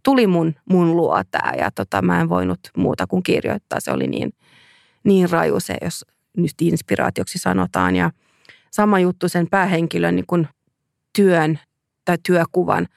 tuli 0.02 0.26
mun, 0.26 0.54
mun 0.70 0.96
luo 0.96 1.22
tämä 1.30 1.52
ja 1.58 1.70
tota, 1.70 2.02
mä 2.02 2.20
en 2.20 2.28
voinut 2.28 2.60
muuta 2.76 3.06
kuin 3.06 3.22
kirjoittaa. 3.22 3.80
Se 3.80 3.92
oli 3.92 4.06
niin, 4.06 4.32
niin 5.04 5.30
raju 5.30 5.60
se, 5.60 5.76
jos 5.82 6.04
nyt 6.36 6.54
inspiraatioksi 6.60 7.38
sanotaan 7.38 7.96
ja 7.96 8.10
sama 8.70 8.98
juttu 8.98 9.28
sen 9.28 9.46
päähenkilön 9.50 10.16
niin 10.16 10.26
kuin 10.26 10.48
työn 11.16 11.58
tai 12.04 12.18
työkuvan 12.26 12.88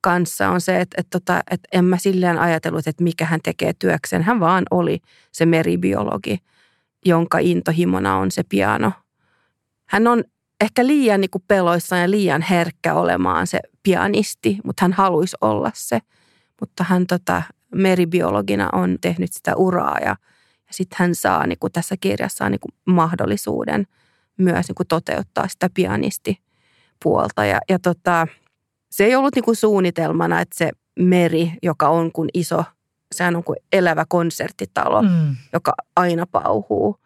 kanssa 0.00 0.48
on 0.48 0.60
se, 0.60 0.80
että, 0.80 1.00
että, 1.00 1.18
että, 1.18 1.42
että 1.50 1.68
en 1.72 1.84
mä 1.84 1.98
silleen 1.98 2.38
ajatellut, 2.38 2.86
että 2.86 3.04
mikä 3.04 3.24
hän 3.24 3.40
tekee 3.42 3.72
työkseen. 3.78 4.22
Hän 4.22 4.40
vaan 4.40 4.64
oli 4.70 4.98
se 5.32 5.46
meribiologi, 5.46 6.38
jonka 7.04 7.38
intohimona 7.38 8.16
on 8.16 8.30
se 8.30 8.42
piano. 8.48 8.92
Hän 9.86 10.06
on 10.06 10.24
ehkä 10.60 10.86
liian 10.86 11.20
niin 11.20 11.30
kuin 11.30 11.44
peloissaan 11.48 12.02
ja 12.02 12.10
liian 12.10 12.42
herkkä 12.42 12.94
olemaan 12.94 13.46
se 13.46 13.60
pianisti, 13.82 14.58
mutta 14.64 14.84
hän 14.84 14.92
haluaisi 14.92 15.36
olla 15.40 15.70
se. 15.74 15.98
Mutta 16.60 16.84
hän 16.84 17.06
tota, 17.06 17.42
meribiologina 17.74 18.68
on 18.72 18.98
tehnyt 19.00 19.32
sitä 19.32 19.56
uraa 19.56 19.98
ja, 20.00 20.16
ja 20.66 20.70
sitten 20.70 20.96
hän 20.98 21.14
saa 21.14 21.46
niin 21.46 21.58
kuin 21.58 21.72
tässä 21.72 21.96
kirjassa 22.00 22.48
niin 22.48 22.60
kuin 22.60 22.94
mahdollisuuden 22.94 23.86
myös 24.38 24.68
niin 24.68 24.74
kuin 24.74 24.86
toteuttaa 24.86 25.48
sitä 25.48 25.70
pianistipuolta. 25.74 27.44
Ja, 27.44 27.58
ja 27.68 27.78
tota, 27.78 28.26
se 28.90 29.04
ei 29.04 29.16
ollut 29.16 29.34
niin 29.34 29.44
kuin 29.44 29.56
suunnitelmana, 29.56 30.40
että 30.40 30.56
se 30.58 30.70
meri, 30.98 31.52
joka 31.62 31.88
on 31.88 32.12
kuin 32.12 32.28
iso, 32.34 32.64
sehän 33.14 33.36
on 33.36 33.44
kuin 33.44 33.56
elävä 33.72 34.04
konserttitalo, 34.08 35.02
mm. 35.02 35.36
joka 35.52 35.72
aina 35.96 36.26
pauhuu. 36.26 36.96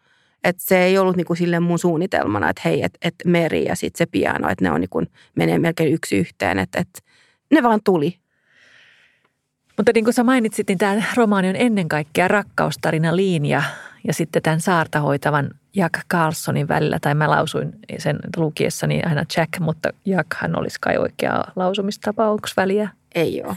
Että 0.43 0.63
se 0.65 0.83
ei 0.83 0.97
ollut 0.97 1.15
niinku 1.15 1.35
sille 1.35 1.59
mun 1.59 1.79
suunnitelmana, 1.79 2.49
että 2.49 2.61
hei, 2.65 2.83
että 2.83 2.97
et 3.01 3.15
meri 3.25 3.65
ja 3.65 3.75
sitten 3.75 3.97
se 3.97 4.05
piano, 4.05 4.49
että 4.49 4.65
ne 4.65 4.71
on 4.71 4.81
niinku, 4.81 5.03
menee 5.35 5.59
melkein 5.59 5.93
yksi 5.93 6.17
yhteen. 6.17 6.59
Että 6.59 6.79
et, 6.79 7.03
ne 7.51 7.63
vaan 7.63 7.79
tuli. 7.83 8.17
Mutta 9.77 9.91
niin 9.95 10.03
kuin 10.03 10.13
sä 10.13 10.23
mainitsit, 10.23 10.67
niin 10.67 10.77
tämä 10.77 11.03
romaani 11.15 11.49
on 11.49 11.55
ennen 11.55 11.89
kaikkea 11.89 12.27
rakkaustarina 12.27 13.15
linja 13.15 13.63
ja 14.07 14.13
sitten 14.13 14.41
tämän 14.41 14.61
saarta 14.61 14.99
hoitavan 14.99 15.49
Jack 15.75 15.93
Carlsonin 16.11 16.67
välillä, 16.67 16.99
tai 17.01 17.15
mä 17.15 17.29
lausuin 17.29 17.73
sen 17.97 18.19
lukiessani 18.37 19.01
aina 19.05 19.23
Jack, 19.37 19.59
mutta 19.59 19.89
Jackhan 20.05 20.59
olisi 20.59 20.77
kai 20.81 20.97
oikea 20.97 21.43
lausumistapa, 21.55 22.29
onko 22.29 22.47
väliä? 22.57 22.89
Ei 23.15 23.43
ole. 23.43 23.55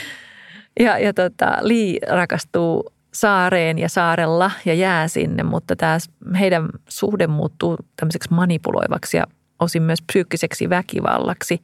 ja 0.84 0.98
ja 0.98 1.14
tota, 1.14 1.58
Lee 1.60 1.98
rakastuu 2.08 2.92
saareen 3.14 3.78
ja 3.78 3.88
saarella 3.88 4.50
ja 4.64 4.74
jää 4.74 5.08
sinne, 5.08 5.42
mutta 5.42 5.76
tämä 5.76 5.98
heidän 6.38 6.68
suhde 6.88 7.26
muuttuu 7.26 7.76
tämmöiseksi 7.96 8.34
manipuloivaksi 8.34 9.16
ja 9.16 9.24
osin 9.58 9.82
myös 9.82 10.02
psyykkiseksi 10.02 10.70
väkivallaksi. 10.70 11.62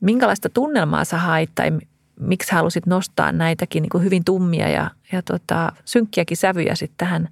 Minkälaista 0.00 0.48
tunnelmaa 0.48 1.04
sä 1.04 1.18
hait 1.18 1.50
tai 1.54 1.70
miksi 2.20 2.52
halusit 2.52 2.86
nostaa 2.86 3.32
näitäkin 3.32 3.82
niin 3.82 3.90
kuin 3.90 4.04
hyvin 4.04 4.24
tummia 4.24 4.68
ja, 4.68 4.90
ja 5.12 5.22
tota, 5.22 5.72
synkkiäkin 5.84 6.36
sävyjä 6.36 6.74
sitten 6.74 6.96
tähän 6.96 7.28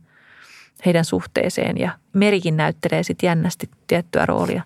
heidän 0.87 1.05
suhteeseen 1.05 1.79
ja 1.79 1.99
Merikin 2.13 2.57
näyttelee 2.57 3.03
sitten 3.03 3.27
jännästi 3.27 3.71
tiettyä 3.87 4.27
roolia. 4.27 4.63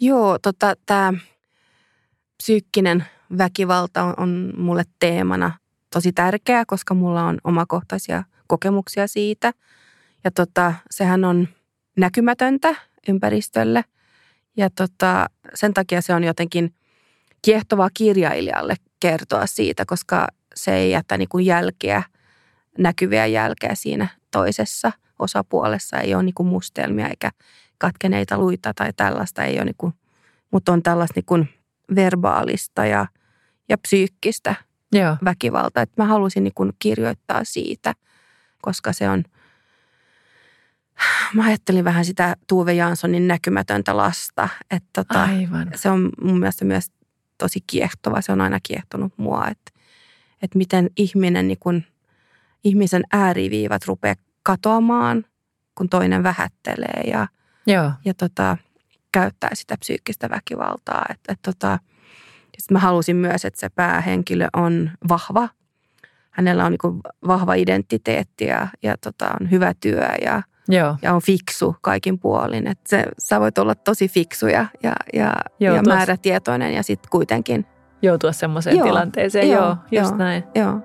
Joo, 0.00 0.38
tota, 0.38 0.74
tämä 0.86 1.12
psyykkinen 2.36 3.04
väkivalta 3.38 4.02
on, 4.02 4.14
on 4.16 4.52
mulle 4.56 4.84
teemana 4.98 5.52
tosi 5.92 6.12
tärkeä, 6.12 6.64
koska 6.66 6.94
mulla 6.94 7.24
on 7.24 7.38
omakohtaisia 7.44 8.24
kokemuksia 8.46 9.06
siitä. 9.06 9.52
Ja 10.24 10.30
tota, 10.30 10.74
sehän 10.90 11.24
on 11.24 11.48
näkymätöntä 11.96 12.74
ympäristölle. 13.08 13.84
Ja 14.56 14.70
tota, 14.70 15.26
sen 15.54 15.74
takia 15.74 16.00
se 16.00 16.14
on 16.14 16.24
jotenkin 16.24 16.74
kiehtovaa 17.42 17.88
kirjailijalle 17.94 18.76
kertoa 19.00 19.46
siitä, 19.46 19.84
koska 19.86 20.26
se 20.54 20.74
ei 20.74 20.90
jätä 20.90 21.18
niin 21.18 21.28
jälkeä, 21.44 22.02
näkyviä 22.78 23.26
jälkeä 23.26 23.74
siinä 23.74 24.08
toisessa 24.30 24.92
osapuolessa. 25.18 25.98
Ei 25.98 26.14
ole 26.14 26.22
niin 26.22 26.34
kuin 26.34 26.46
mustelmia 26.46 27.08
eikä 27.08 27.30
katkeneita 27.78 28.38
luita 28.38 28.74
tai 28.74 28.92
tällaista. 28.96 29.44
Ei 29.44 29.56
ole 29.56 29.64
niin 29.64 29.74
kuin, 29.78 29.92
mutta 30.50 30.72
on 30.72 30.82
tällaista 30.82 31.18
niin 31.18 31.26
kuin 31.26 31.48
verbaalista 31.94 32.86
ja, 32.86 33.06
ja 33.68 33.78
psyykkistä 33.78 34.54
Joo. 34.92 35.16
väkivalta. 35.24 35.82
Että 35.82 36.02
mä 36.02 36.06
halusin 36.06 36.44
niin 36.44 36.54
kuin 36.54 36.72
kirjoittaa 36.78 37.44
siitä, 37.44 37.94
koska 38.62 38.92
se 38.92 39.08
on, 39.08 39.24
mä 41.34 41.44
ajattelin 41.44 41.84
vähän 41.84 42.04
sitä 42.04 42.36
Tuve 42.48 42.72
Janssonin 42.72 43.28
näkymätöntä 43.28 43.96
lasta. 43.96 44.48
Että 44.70 44.88
tota, 44.92 45.22
Aivan. 45.22 45.70
Se 45.74 45.90
on 45.90 46.10
mun 46.22 46.38
mielestä 46.38 46.64
myös 46.64 46.90
tosi 47.38 47.60
kiehtova. 47.66 48.20
Se 48.20 48.32
on 48.32 48.40
aina 48.40 48.58
kiehtonut 48.62 49.12
mua, 49.16 49.48
että, 49.48 49.72
että 50.42 50.58
miten 50.58 50.90
ihminen, 50.96 51.48
niin 51.48 51.58
kun, 51.60 51.82
ihmisen 52.64 53.02
ääriviivat 53.12 53.86
rupeaa 53.86 54.14
katoamaan, 54.42 55.24
kun 55.74 55.88
toinen 55.88 56.22
vähättelee 56.22 57.02
ja, 57.06 57.28
Joo. 57.66 57.92
ja 58.04 58.14
tota, 58.14 58.56
käyttää 59.12 59.50
sitä 59.54 59.76
psyykkistä 59.76 60.30
väkivaltaa. 60.30 61.06
Että, 61.10 61.32
että 61.32 61.52
tota, 61.52 61.78
sitten 62.58 62.74
mä 62.74 62.78
halusin 62.78 63.16
myös, 63.16 63.44
että 63.44 63.60
se 63.60 63.68
päähenkilö 63.68 64.48
on 64.56 64.90
vahva. 65.08 65.48
Hänellä 66.30 66.64
on 66.64 66.72
niin 66.72 67.00
vahva 67.26 67.54
identiteetti 67.54 68.44
ja, 68.44 68.68
ja 68.82 68.96
tota, 68.96 69.30
on 69.40 69.50
hyvä 69.50 69.74
työ 69.80 70.08
ja, 70.24 70.42
Joo. 70.68 70.96
ja 71.02 71.14
on 71.14 71.22
fiksu 71.22 71.76
kaikin 71.80 72.18
puolin. 72.18 72.66
Että 72.66 72.88
se, 72.88 73.04
sä 73.18 73.40
voit 73.40 73.58
olla 73.58 73.74
tosi 73.74 74.08
fiksu 74.08 74.46
ja, 74.46 74.66
ja, 74.82 74.92
ja, 75.12 75.34
ja 75.60 75.82
määrätietoinen 75.82 76.74
ja 76.74 76.82
sitten 76.82 77.10
kuitenkin... 77.10 77.66
Joutua 78.02 78.32
semmoiseen 78.32 78.76
joo, 78.76 78.86
tilanteeseen, 78.86 79.50
joo, 79.50 79.64
joo 79.64 79.76
just 79.90 80.10
joo, 80.10 80.18
näin. 80.18 80.44
Joo. 80.54 80.80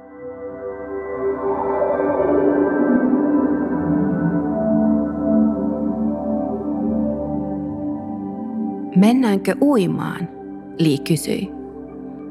Mennäänkö 8.95 9.56
uimaan? 9.62 10.30
Li 10.80 10.97
kysyi. 11.08 11.57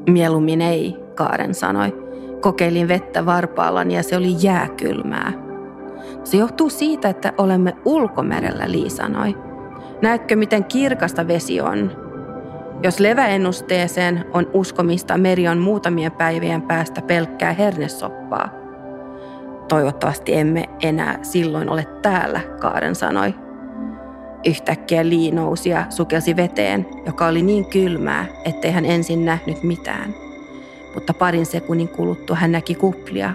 Mieluummin 0.07 0.61
ei, 0.61 0.97
Kaaren 1.15 1.53
sanoi. 1.53 2.07
Kokeilin 2.41 2.87
vettä 2.87 3.25
varpaallani 3.25 3.95
ja 3.95 4.03
se 4.03 4.17
oli 4.17 4.35
jääkylmää. 4.41 5.33
Se 6.23 6.37
johtuu 6.37 6.69
siitä, 6.69 7.09
että 7.09 7.33
olemme 7.37 7.75
ulkomerellä, 7.85 8.63
Li 8.67 8.89
sanoi. 8.89 9.37
Näetkö, 10.01 10.35
miten 10.35 10.63
kirkasta 10.63 11.27
vesi 11.27 11.61
on? 11.61 11.91
Jos 12.83 12.99
leväennusteeseen 12.99 14.25
on 14.33 14.47
uskomista, 14.53 15.17
meri 15.17 15.47
on 15.47 15.57
muutamien 15.57 16.11
päivien 16.11 16.61
päästä 16.61 17.01
pelkkää 17.01 17.53
hernesoppaa. 17.53 18.49
Toivottavasti 19.67 20.37
emme 20.37 20.63
enää 20.81 21.19
silloin 21.21 21.69
ole 21.69 21.85
täällä, 22.01 22.39
Kaaren 22.59 22.95
sanoi. 22.95 23.46
Yhtäkkiä 24.45 25.09
Lee 25.09 25.31
nousi 25.31 25.69
ja 25.69 25.85
sukelsi 25.89 26.35
veteen, 26.35 26.87
joka 27.05 27.27
oli 27.27 27.41
niin 27.41 27.65
kylmää, 27.65 28.25
ettei 28.45 28.71
hän 28.71 28.85
ensin 28.85 29.25
nähnyt 29.25 29.63
mitään. 29.63 30.15
Mutta 30.93 31.13
parin 31.13 31.45
sekunnin 31.45 31.87
kuluttua 31.87 32.35
hän 32.35 32.51
näki 32.51 32.75
kuplia. 32.75 33.33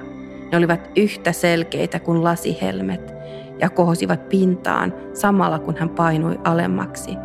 Ne 0.52 0.58
olivat 0.58 0.90
yhtä 0.96 1.32
selkeitä 1.32 1.98
kuin 1.98 2.24
lasihelmet 2.24 3.14
ja 3.58 3.70
kohosivat 3.70 4.28
pintaan 4.28 4.94
samalla 5.14 5.58
kun 5.58 5.76
hän 5.78 5.88
painui 5.88 6.40
alemmaksi. 6.44 7.16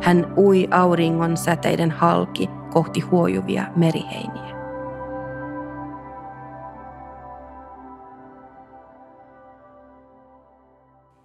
Hän 0.00 0.32
ui 0.36 0.68
auringon 0.70 1.36
säteiden 1.36 1.90
halki 1.90 2.50
kohti 2.72 3.00
huojuvia 3.00 3.64
meriheiniä. 3.76 4.57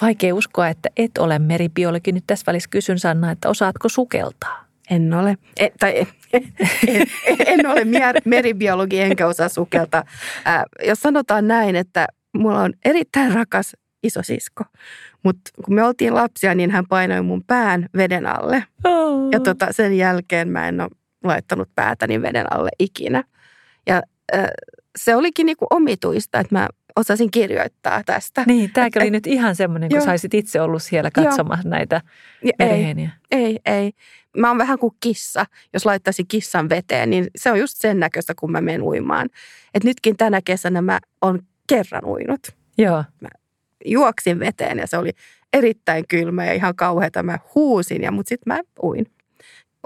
Vaikea 0.02 0.36
uskoa, 0.36 0.68
että 0.68 0.90
et 0.98 1.18
ole 1.18 1.40
meribiologi. 1.40 2.12
Nyt 2.12 2.24
tässä 2.28 2.44
välissä 2.48 2.70
kysyn 2.70 3.00
Sanna, 3.00 3.32
että 3.32 3.50
osaatko 3.50 3.90
sukeltaa? 3.90 4.66
En 4.90 5.14
ole. 5.14 5.38
E, 5.60 5.68
tai 5.80 6.08
en, 6.34 6.48
en, 6.88 7.38
en 7.46 7.68
ole 7.68 7.82
meribiologi 8.26 9.02
enkä 9.02 9.28
osaa 9.28 9.50
sukeltaa. 9.50 10.04
Äh, 10.48 10.64
jos 10.88 11.00
sanotaan 11.00 11.48
näin, 11.48 11.76
että 11.76 12.08
mulla 12.38 12.62
on 12.62 12.74
erittäin 12.86 13.34
rakas 13.34 13.76
isosisko. 14.04 14.64
Mutta 15.24 15.52
kun 15.66 15.74
me 15.74 15.84
oltiin 15.84 16.16
lapsia, 16.16 16.56
niin 16.56 16.72
hän 16.72 16.88
painoi 16.88 17.22
mun 17.22 17.44
pään 17.48 17.90
veden 17.98 18.26
alle. 18.26 18.64
Oh. 18.84 19.30
Ja 19.32 19.40
tota, 19.40 19.68
sen 19.72 19.98
jälkeen 19.98 20.50
mä 20.50 20.68
en 20.68 20.82
ole 20.82 20.90
laittanut 21.24 21.70
päätäni 21.76 22.22
veden 22.22 22.54
alle 22.54 22.70
ikinä. 22.80 23.24
Ja 23.88 24.02
äh, 24.36 24.46
se 24.98 25.16
olikin 25.16 25.46
niinku 25.46 25.68
omituista, 25.70 26.40
että 26.40 26.56
mä 26.56 26.70
osasin 26.96 27.32
kirjoittaa 27.32 28.02
tästä. 28.06 28.44
Niin, 28.48 28.74
tämäkin 28.74 29.02
oli 29.02 29.12
nyt 29.12 29.28
ihan 29.28 29.56
semmoinen, 29.56 29.90
kun 29.90 30.02
saisit 30.02 30.34
itse 30.34 30.62
ollut 30.62 30.84
siellä 30.84 31.12
katsomassa 31.12 31.70
näitä 31.70 32.02
ei, 32.60 33.10
ei, 33.32 33.60
ei. 33.66 33.92
Mä 34.38 34.48
oon 34.48 34.58
vähän 34.58 34.80
kuin 34.80 34.94
kissa. 35.00 35.46
Jos 35.74 35.86
laittaisin 35.86 36.28
kissan 36.28 36.70
veteen, 36.70 37.10
niin 37.10 37.28
se 37.36 37.52
on 37.52 37.60
just 37.60 37.78
sen 37.78 38.00
näköistä, 38.00 38.34
kun 38.40 38.52
mä 38.52 38.62
menen 38.62 38.82
uimaan. 38.82 39.30
Et 39.74 39.84
nytkin 39.84 40.18
tänä 40.18 40.42
kesänä 40.46 40.82
mä 40.82 41.00
oon 41.22 41.40
kerran 41.68 42.06
uinut. 42.06 42.40
Joo. 42.78 43.04
Juoksin 43.86 44.40
veteen 44.40 44.78
ja 44.78 44.88
se 44.88 44.98
oli 44.98 45.12
erittäin 45.54 46.08
kylmä 46.08 46.46
ja 46.46 46.54
ihan 46.54 46.76
kauheata. 46.76 47.24
Mä 47.24 47.40
huusin, 47.56 48.02
ja, 48.02 48.12
mutta 48.12 48.30
sitten 48.30 48.54
mä 48.54 48.60
uin. 48.84 49.06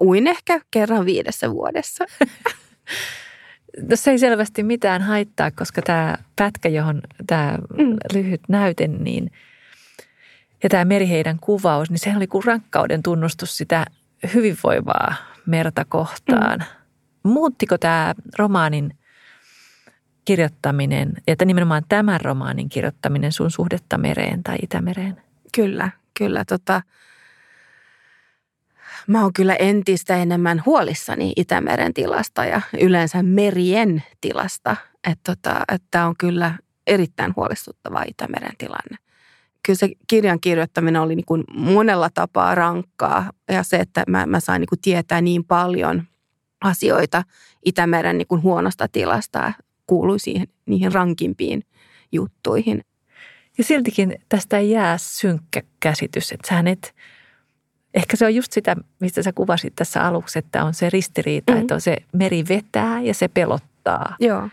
Uin 0.01 0.27
ehkä 0.27 0.61
kerran 0.71 1.05
viidessä 1.05 1.51
vuodessa. 1.51 2.05
Tässä 3.89 4.11
ei 4.11 4.19
selvästi 4.19 4.63
mitään 4.63 5.01
haittaa, 5.01 5.51
koska 5.51 5.81
tämä 5.81 6.17
pätkä, 6.35 6.69
johon 6.69 7.01
tämä 7.27 7.57
mm. 7.77 7.97
lyhyt 8.13 8.41
näyte, 8.49 8.87
niin 8.87 9.31
ja 10.63 10.69
tämä 10.69 10.85
meriheidän 10.85 11.37
kuvaus, 11.41 11.89
niin 11.89 11.99
sehän 11.99 12.17
oli 12.17 12.27
kuin 12.27 12.43
rankkauden 12.43 13.03
tunnustus 13.03 13.57
sitä 13.57 13.85
hyvinvoivaa 14.33 15.13
merta 15.45 15.85
kohtaan. 15.85 16.59
Mm. 16.59 17.31
Muuttiko 17.31 17.77
tämä 17.77 18.15
romaanin 18.37 18.97
kirjoittaminen, 20.25 21.13
että 21.27 21.45
nimenomaan 21.45 21.83
tämän 21.89 22.21
romaanin 22.21 22.69
kirjoittaminen 22.69 23.31
sun 23.31 23.51
suhdetta 23.51 23.97
mereen 23.97 24.43
tai 24.43 24.57
Itämereen? 24.61 25.21
Kyllä, 25.55 25.89
kyllä. 26.17 26.45
Tota, 26.45 26.81
mä 29.07 29.21
oon 29.21 29.33
kyllä 29.33 29.55
entistä 29.55 30.17
enemmän 30.17 30.63
huolissani 30.65 31.33
Itämeren 31.35 31.93
tilasta 31.93 32.45
ja 32.45 32.61
yleensä 32.79 33.23
merien 33.23 34.03
tilasta. 34.21 34.75
Että 35.07 35.35
tota, 35.35 35.61
että 35.73 36.05
on 36.05 36.15
kyllä 36.17 36.53
erittäin 36.87 37.33
huolestuttava 37.35 38.03
Itämeren 38.07 38.57
tilanne. 38.57 38.97
Kyllä 39.63 39.77
se 39.77 39.89
kirjan 40.07 40.39
kirjoittaminen 40.39 41.01
oli 41.01 41.15
niin 41.15 41.25
kuin 41.25 41.43
monella 41.53 42.09
tapaa 42.13 42.55
rankkaa 42.55 43.31
ja 43.51 43.63
se, 43.63 43.77
että 43.77 44.03
mä, 44.07 44.25
mä 44.25 44.39
sain 44.39 44.59
niin 44.59 44.69
kuin 44.69 44.81
tietää 44.81 45.21
niin 45.21 45.43
paljon 45.43 46.03
asioita 46.61 47.23
Itämeren 47.65 48.17
niin 48.17 48.27
kuin 48.27 48.43
huonosta 48.43 48.87
tilasta 48.87 49.53
kuului 49.87 50.19
siihen, 50.19 50.47
niihin 50.65 50.93
rankimpiin 50.93 51.63
juttuihin. 52.11 52.83
Ja 53.57 53.63
siltikin 53.63 54.15
tästä 54.29 54.57
ei 54.57 54.71
jää 54.71 54.97
synkkä 54.97 55.61
käsitys, 55.79 56.31
että 56.31 56.47
sä 56.47 56.63
et, 56.65 56.95
ehkä 57.97 58.17
se 58.17 58.25
on 58.25 58.35
just 58.35 58.51
sitä, 58.51 58.75
mistä 58.99 59.23
sä 59.23 59.33
kuvasit 59.33 59.75
tässä 59.75 60.03
aluksi, 60.03 60.39
että 60.39 60.63
on 60.63 60.73
se 60.73 60.89
ristiriita, 60.89 61.51
mm-hmm. 61.51 61.61
että 61.61 61.73
on 61.73 61.81
se 61.81 61.97
meri 62.13 62.43
vetää 62.49 63.01
ja 63.01 63.13
se 63.13 63.27
pelottaa. 63.27 64.15
Joo. 64.19 64.49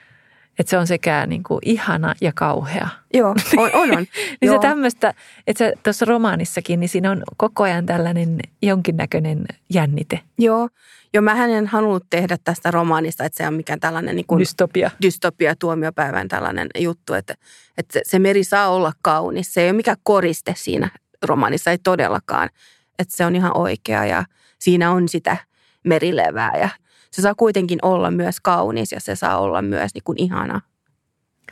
Että 0.59 0.70
se 0.70 0.78
on 0.78 0.87
sekä 0.87 1.26
niin 1.26 1.42
kuin 1.42 1.59
ihana 1.64 2.14
ja 2.20 2.33
kauhea. 2.35 2.88
Joo, 3.14 3.35
on, 3.57 3.70
on. 3.72 3.92
on. 3.92 3.96
niin 4.07 4.07
Joo. 4.42 4.54
se 4.54 4.68
tämmöistä, 4.68 5.14
että 5.46 5.72
tuossa 5.83 6.04
romaanissakin, 6.04 6.80
niin 6.80 6.88
siinä 6.88 7.11
on 7.11 7.22
koko 7.37 7.62
ajan 7.62 7.87
tällainen 7.87 8.38
jonkinnäköinen 8.62 9.44
jännite. 9.70 10.20
Joo, 10.38 10.68
Joo, 11.14 11.22
mä 11.22 11.46
en 11.46 11.66
halunnut 11.66 12.07
tehdä 12.11 12.37
tästä 12.44 12.70
romaanista, 12.70 13.24
että 13.24 13.37
se 13.37 13.48
on 13.48 13.54
mikään 13.54 13.80
tällainen 13.80 14.16
niin 14.16 14.26
kuin 14.26 14.38
dystopia. 14.38 14.90
dystopia 15.02 15.57
tuomiopäivän 15.57 16.28
tällainen 16.28 16.68
juttu, 16.78 17.14
että, 17.14 17.35
että 17.78 18.00
se 18.02 18.18
meri 18.18 18.44
saa 18.44 18.68
olla 18.68 18.92
kaunis. 19.02 19.54
Se 19.54 19.61
ei 19.61 19.68
ole 19.68 19.76
mikään 19.76 19.96
koriste 20.02 20.54
siinä 20.57 20.90
romaanissa, 21.22 21.70
ei 21.70 21.78
todellakaan. 21.78 22.50
Että 22.98 23.16
se 23.16 23.26
on 23.26 23.37
ihan 23.37 23.57
oikea 23.57 24.04
ja 24.04 24.24
siinä 24.59 24.90
on 24.90 25.09
sitä 25.09 25.37
merilevää 25.85 26.52
ja 26.61 26.68
se 27.11 27.22
saa 27.22 27.35
kuitenkin 27.35 27.78
olla 27.83 28.11
myös 28.11 28.40
kaunis 28.40 28.92
ja 28.92 29.00
se 29.00 29.16
saa 29.16 29.38
olla 29.38 29.62
myös 29.62 29.94
niin 29.94 30.04
kuin 30.04 30.22
ihana. 30.22 30.61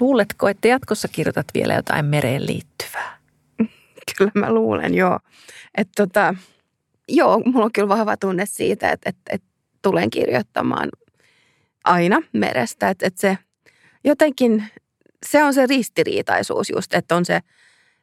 Luuletko, 0.00 0.48
että 0.48 0.68
jatkossa 0.68 1.08
kirjoitat 1.08 1.46
vielä 1.54 1.74
jotain 1.74 2.04
mereen 2.04 2.46
liittyvää? 2.46 3.18
Kyllä 4.18 4.30
mä 4.34 4.52
luulen, 4.52 4.94
joo. 4.94 5.18
Että 5.74 5.92
tota, 5.96 6.34
joo, 7.08 7.42
mulla 7.44 7.64
on 7.64 7.72
kyllä 7.72 7.88
vahva 7.88 8.16
tunne 8.16 8.46
siitä, 8.46 8.90
että, 8.90 9.10
että, 9.10 9.22
että 9.30 9.48
tulen 9.82 10.10
kirjoittamaan 10.10 10.88
aina 11.84 12.22
merestä. 12.32 12.88
Että, 12.88 13.06
että 13.06 13.20
se 13.20 13.38
jotenkin, 14.04 14.64
se 15.26 15.44
on 15.44 15.54
se 15.54 15.66
ristiriitaisuus 15.66 16.70
just, 16.70 16.94
että 16.94 17.16
on 17.16 17.24
se, 17.24 17.40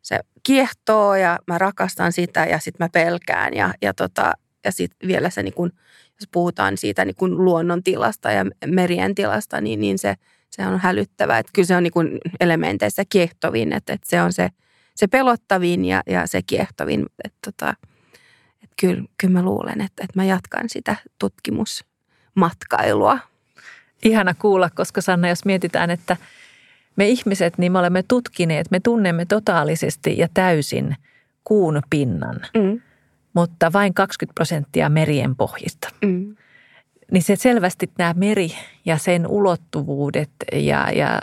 se 0.02 0.20
kiehtoo 0.44 1.16
ja 1.16 1.40
mä 1.48 1.58
rakastan 1.58 2.14
sitä 2.14 2.46
ja 2.46 2.60
sitten 2.60 2.86
mä 2.86 2.90
pelkään 2.90 3.54
ja, 3.54 3.74
ja, 3.82 3.94
tota, 3.94 4.34
ja 4.64 4.72
sitten 4.72 5.08
vielä 5.08 5.30
se, 5.30 5.44
niin 5.44 5.54
kun, 5.54 5.72
jos 6.20 6.30
puhutaan 6.32 6.78
siitä 6.78 7.06
niin 7.06 7.16
kun 7.16 7.46
luonnon 7.46 7.84
tilasta 7.84 8.32
ja 8.32 8.46
merien 8.66 9.16
tilasta, 9.16 9.62
niin, 9.62 9.80
niin 9.80 10.00
se, 10.00 10.16
se 10.50 10.66
on 10.66 10.80
hälyttävä. 10.80 11.38
Että 11.38 11.52
kyllä 11.54 11.66
se 11.66 11.76
on 11.76 11.84
niin 11.84 11.94
kun 11.94 12.18
elementeissä 12.40 13.04
kiehtovin, 13.10 13.74
että, 13.74 13.94
että 13.94 14.10
se 14.10 14.22
on 14.22 14.34
se, 14.34 14.50
se 14.96 15.08
pelottavin 15.08 15.86
ja, 15.86 16.04
ja 16.08 16.28
se 16.28 16.42
kiehtovin. 16.42 17.06
Että 17.24 17.38
tota, 17.46 17.74
kyllä, 18.82 19.04
kyllä 19.18 19.34
mä 19.34 19.42
luulen, 19.42 19.82
että, 19.82 20.04
että 20.04 20.14
mä 20.16 20.26
jatkan 20.26 20.70
sitä 20.70 20.96
tutkimusmatkailua. 21.20 23.20
Ihana 24.04 24.34
kuulla, 24.34 24.70
koska 24.70 25.02
Sanna, 25.02 25.30
jos 25.30 25.46
mietitään, 25.46 25.90
että 25.90 26.18
me 27.00 27.08
ihmiset, 27.08 27.58
niin 27.58 27.72
me 27.72 27.80
olemme 27.80 28.04
tutkineet, 28.08 28.72
me 28.72 28.80
tunnemme 28.80 29.26
totaalisesti 29.26 30.18
ja 30.18 30.28
täysin 30.34 30.96
kuun 31.44 31.82
pinnan, 31.90 32.36
mm. 32.58 32.82
mutta 33.34 33.74
vain 33.74 33.94
20 33.94 34.36
prosenttia 34.36 34.90
merien 34.90 35.36
pohjista. 35.36 35.90
Mm. 36.06 36.36
Niin 37.12 37.24
se 37.24 37.36
selvästi 37.36 37.90
nämä 37.98 38.14
meri 38.18 38.52
ja 38.86 38.98
sen 38.98 39.28
ulottuvuudet 39.28 40.30
ja, 40.54 40.92
ja 40.92 41.20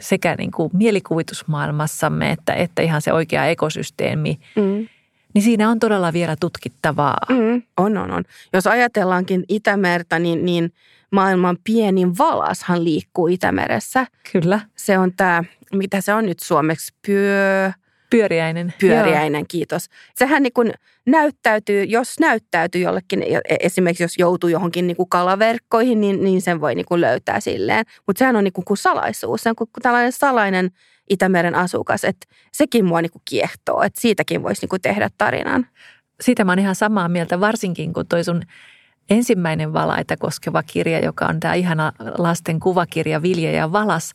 sekä 0.00 0.34
niin 0.38 0.50
kuin 0.50 0.70
mielikuvitusmaailmassamme 0.72 2.30
että, 2.30 2.52
että 2.52 2.82
ihan 2.82 3.02
se 3.02 3.12
oikea 3.12 3.46
ekosysteemi 3.46 4.40
mm– 4.56 4.86
niin 5.34 5.42
siinä 5.42 5.70
on 5.70 5.78
todella 5.78 6.12
vielä 6.12 6.36
tutkittavaa. 6.40 7.18
Mm, 7.28 7.62
on, 7.76 7.98
on, 7.98 8.10
on. 8.10 8.24
Jos 8.52 8.66
ajatellaankin 8.66 9.44
Itämerta, 9.48 10.18
niin, 10.18 10.44
niin 10.44 10.72
maailman 11.10 11.56
pienin 11.64 12.18
valashan 12.18 12.84
liikkuu 12.84 13.28
Itämeressä. 13.28 14.06
Kyllä. 14.32 14.60
Se 14.76 14.98
on 14.98 15.12
tämä, 15.16 15.44
mitä 15.72 16.00
se 16.00 16.14
on 16.14 16.26
nyt 16.26 16.38
suomeksi, 16.40 16.94
pyö... 17.06 17.72
Pyöriäinen. 18.10 18.74
Pyöriäinen, 18.80 19.38
Joo. 19.38 19.46
kiitos. 19.48 19.86
Sehän 20.14 20.42
niin 20.42 20.52
kuin 20.52 20.72
näyttäytyy, 21.06 21.84
jos 21.84 22.20
näyttäytyy 22.20 22.80
jollekin, 22.80 23.22
e, 23.22 23.56
esimerkiksi 23.60 24.04
jos 24.04 24.18
joutuu 24.18 24.50
johonkin 24.50 24.86
niin 24.86 24.96
kuin 24.96 25.08
kalaverkkoihin, 25.08 26.00
niin, 26.00 26.24
niin 26.24 26.42
sen 26.42 26.60
voi 26.60 26.74
niin 26.74 26.86
kuin 26.86 27.00
löytää 27.00 27.40
silleen. 27.40 27.84
Mutta 28.06 28.18
sehän 28.18 28.36
on 28.36 28.44
niin 28.44 28.52
kuin, 28.52 28.64
kuin 28.64 28.76
salaisuus, 28.76 29.42
se 29.42 29.48
on 29.48 29.56
kuin 29.56 29.70
tällainen 29.82 30.12
salainen 30.12 30.70
Itämeren 31.10 31.54
asukas, 31.54 32.04
että 32.04 32.26
sekin 32.52 32.84
mua 32.84 33.02
niin 33.02 33.12
kuin 33.12 33.22
kiehtoo, 33.24 33.82
että 33.82 34.00
siitäkin 34.00 34.42
voisi 34.42 34.62
niin 34.62 34.68
kuin 34.68 34.82
tehdä 34.82 35.10
tarinan. 35.18 35.66
Siitä 36.20 36.44
mä 36.44 36.52
oon 36.52 36.58
ihan 36.58 36.74
samaa 36.74 37.08
mieltä, 37.08 37.40
varsinkin 37.40 37.92
kun 37.92 38.06
toi 38.06 38.24
sun 38.24 38.42
ensimmäinen 39.10 39.72
valaita 39.72 40.16
koskeva 40.16 40.62
kirja, 40.62 41.04
joka 41.04 41.26
on 41.26 41.40
tämä 41.40 41.54
ihana 41.54 41.92
lasten 42.18 42.60
kuvakirja 42.60 43.22
Vilja 43.22 43.52
ja 43.52 43.72
Valas, 43.72 44.12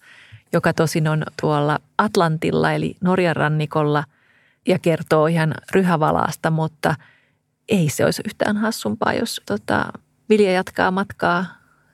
joka 0.54 0.74
tosin 0.74 1.08
on 1.08 1.24
tuolla 1.42 1.80
Atlantilla 1.98 2.72
eli 2.72 2.96
Norjan 3.02 3.36
rannikolla 3.36 4.04
ja 4.68 4.80
kertoo 4.80 5.28
ihan 5.28 5.54
ryhävalaasta, 5.72 6.52
mutta 6.52 6.96
ei 7.70 7.90
se 7.90 8.06
olisi 8.06 8.22
yhtään 8.26 8.58
hassumpaa, 8.58 9.14
jos 9.14 9.42
tota, 9.46 9.86
Vilja 10.30 10.52
jatkaa 10.52 10.92
matkaa 10.92 11.46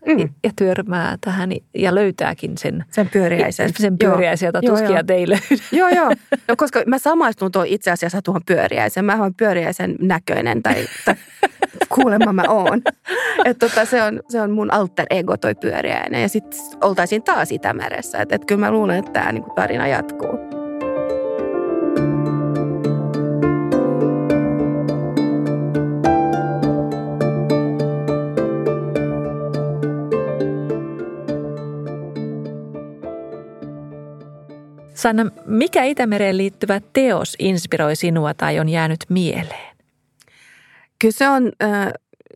mm. 0.08 0.30
ja 0.44 0.52
törmää 0.56 1.18
tähän 1.22 1.52
ja 1.74 1.96
löytääkin 1.96 2.58
sen, 2.58 2.86
sen 2.92 3.10
pyöriäisen. 3.10 3.70
Sen 3.78 3.98
pyöriäisen, 3.98 4.48
jota 4.48 4.62
tuskia 4.62 4.90
joo. 4.90 5.04
ei 5.10 5.30
löydy. 5.30 5.64
Joo, 5.72 5.90
joo. 5.90 6.12
No, 6.48 6.56
koska 6.58 6.84
mä 6.88 7.00
samaistun 7.00 7.52
tuon 7.52 7.68
itse 7.68 7.92
asiassa 7.92 8.22
tuohon 8.22 8.42
pyöriäisen. 8.46 9.06
Mä 9.06 9.22
olen 9.22 9.34
pyöriäisen 9.36 9.96
näköinen 10.00 10.64
tai, 10.64 10.88
tai 11.06 11.16
kuulemma 11.96 12.34
mä 12.34 12.44
oon. 12.50 12.82
Että 13.46 13.68
tota, 13.68 13.86
se, 13.86 14.04
on, 14.04 14.20
se 14.30 14.42
on 14.42 14.52
mun 14.52 14.74
alter 14.74 15.06
ego 15.10 15.38
toi 15.38 15.56
pyöriäinen 15.56 16.22
ja 16.22 16.30
sitten 16.30 16.60
oltaisiin 16.82 17.24
taas 17.24 17.52
Itämeressä. 17.52 18.22
Että 18.22 18.36
et 18.36 18.46
kyllä 18.46 18.60
mä 18.60 18.72
luulen, 18.72 19.00
että 19.00 19.12
tämä 19.12 19.32
niinku 19.32 19.54
tarina 19.56 19.88
jatkuu. 19.88 20.61
Sanna, 35.02 35.26
mikä 35.46 35.84
Itämereen 35.84 36.38
liittyvä 36.38 36.82
teos 36.94 37.36
inspiroi 37.40 37.96
sinua 37.96 38.34
tai 38.34 38.60
on 38.60 38.70
jäänyt 38.70 39.00
mieleen? 39.10 39.78
Kyllä 41.00 41.12
se 41.12 41.30
on, 41.30 41.52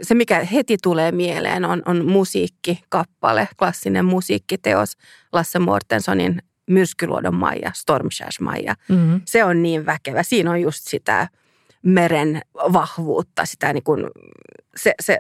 se 0.02 0.16
mikä 0.16 0.44
heti 0.44 0.78
tulee 0.84 1.12
mieleen 1.12 1.66
on, 1.66 1.82
on 1.86 2.06
musiikkikappale, 2.06 3.48
klassinen 3.60 4.06
musiikkiteos 4.06 4.98
Lasse 5.34 5.60
Mortensonin 5.60 6.42
Myrskyluodon 6.70 7.36
Maija, 7.36 7.72
Stormshash 7.74 8.42
Maija. 8.42 8.76
Mm-hmm. 8.90 9.22
Se 9.26 9.44
on 9.44 9.64
niin 9.64 9.86
väkevä. 9.86 10.24
Siinä 10.24 10.52
on 10.52 10.62
just 10.62 10.88
sitä 10.88 11.28
meren 11.82 12.42
vahvuutta, 12.74 13.46
sitä 13.46 13.74
niin 13.74 13.84
kuin, 13.84 14.06
se, 14.76 14.94
se 15.00 15.20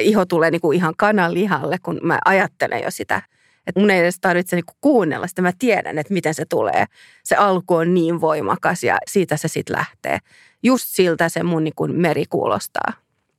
iho 0.00 0.26
tulee 0.26 0.50
niin 0.50 0.60
kuin 0.60 0.76
ihan 0.76 0.94
kananlihalle, 0.96 1.76
kun 1.82 2.00
mä 2.02 2.18
ajattelen 2.24 2.82
jo 2.82 2.90
sitä– 2.90 3.22
että 3.70 3.80
mun 3.80 3.90
ei 3.90 4.00
edes 4.00 4.20
tarvitse 4.20 4.56
niinku 4.56 4.72
kuunnella 4.80 5.26
sitä, 5.26 5.42
mä 5.42 5.52
tiedän, 5.58 5.98
että 5.98 6.14
miten 6.14 6.34
se 6.34 6.44
tulee. 6.44 6.84
Se 7.24 7.36
alku 7.36 7.74
on 7.74 7.94
niin 7.94 8.20
voimakas 8.20 8.84
ja 8.84 8.98
siitä 9.06 9.36
se 9.36 9.48
sitten 9.48 9.76
lähtee. 9.76 10.18
Just 10.62 10.86
siltä 10.88 11.28
se 11.28 11.42
mun 11.42 11.64
niinku 11.64 11.86
meri 11.86 12.24
kuulostaa. 12.30 12.92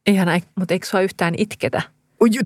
Ihan, 0.08 0.42
mutta 0.56 0.74
eikö 0.74 0.86
sua 0.86 1.02
yhtään 1.02 1.34
itketä? 1.38 1.82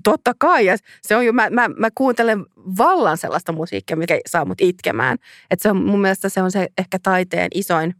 Totta 0.04 0.32
kai. 0.38 0.66
Ja 0.66 0.76
se 1.02 1.16
on 1.16 1.26
jo, 1.26 1.32
mä, 1.32 1.50
mä, 1.50 1.68
mä 1.68 1.88
kuuntelen 1.94 2.46
vallan 2.78 3.18
sellaista 3.18 3.52
musiikkia, 3.52 3.96
mikä 3.96 4.18
saa 4.26 4.44
mut 4.44 4.60
itkemään. 4.60 5.18
Et 5.50 5.60
se 5.60 5.70
on, 5.70 5.76
mun 5.76 6.00
mielestä 6.00 6.28
se 6.28 6.42
on 6.42 6.50
se 6.50 6.68
ehkä 6.78 6.98
taiteen 7.02 7.48
isoin 7.54 7.94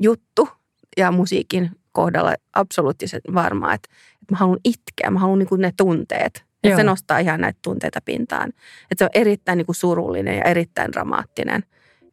juttu 0.00 0.48
ja 0.96 1.12
musiikin 1.12 1.70
kohdalla 1.92 2.34
absoluuttisen 2.52 3.20
varmaa, 3.34 3.74
että, 3.74 3.88
että 4.22 4.34
mä 4.34 4.36
haluan 4.36 4.58
itkeä, 4.64 5.10
mä 5.10 5.18
haluan 5.18 5.38
niin 5.38 5.48
ne 5.58 5.72
tunteet. 5.76 6.44
Ja 6.64 6.76
se 6.76 6.82
nostaa 6.82 7.18
ihan 7.18 7.40
näitä 7.40 7.58
tunteita 7.62 8.00
pintaan. 8.04 8.48
Että 8.90 8.94
se 8.98 9.04
on 9.04 9.10
erittäin 9.14 9.56
niin 9.56 9.66
kuin 9.66 9.76
surullinen 9.76 10.36
ja 10.36 10.44
erittäin 10.44 10.92
dramaattinen. 10.92 11.64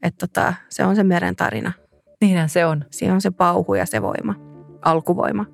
Että 0.03 0.27
tota, 0.27 0.53
se 0.69 0.83
on 0.85 0.95
se 0.95 1.03
meren 1.03 1.35
tarina. 1.35 1.71
Niinhän 2.21 2.49
se 2.49 2.65
on. 2.65 2.85
Siinä 2.91 3.13
on 3.13 3.21
se 3.21 3.31
pauhu 3.31 3.73
ja 3.73 3.85
se 3.85 4.01
voima, 4.01 4.35
alkuvoima. 4.81 5.45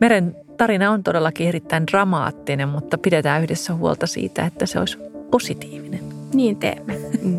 Meren 0.00 0.36
tarina 0.56 0.90
on 0.90 1.02
todellakin 1.02 1.48
erittäin 1.48 1.86
dramaattinen, 1.86 2.68
mutta 2.68 2.98
pidetään 2.98 3.42
yhdessä 3.42 3.74
huolta 3.74 4.06
siitä, 4.06 4.46
että 4.46 4.66
se 4.66 4.78
olisi 4.78 4.98
positiivinen. 5.30 6.00
Niin 6.34 6.56
teemme. 6.56 6.96
Mm. 7.22 7.38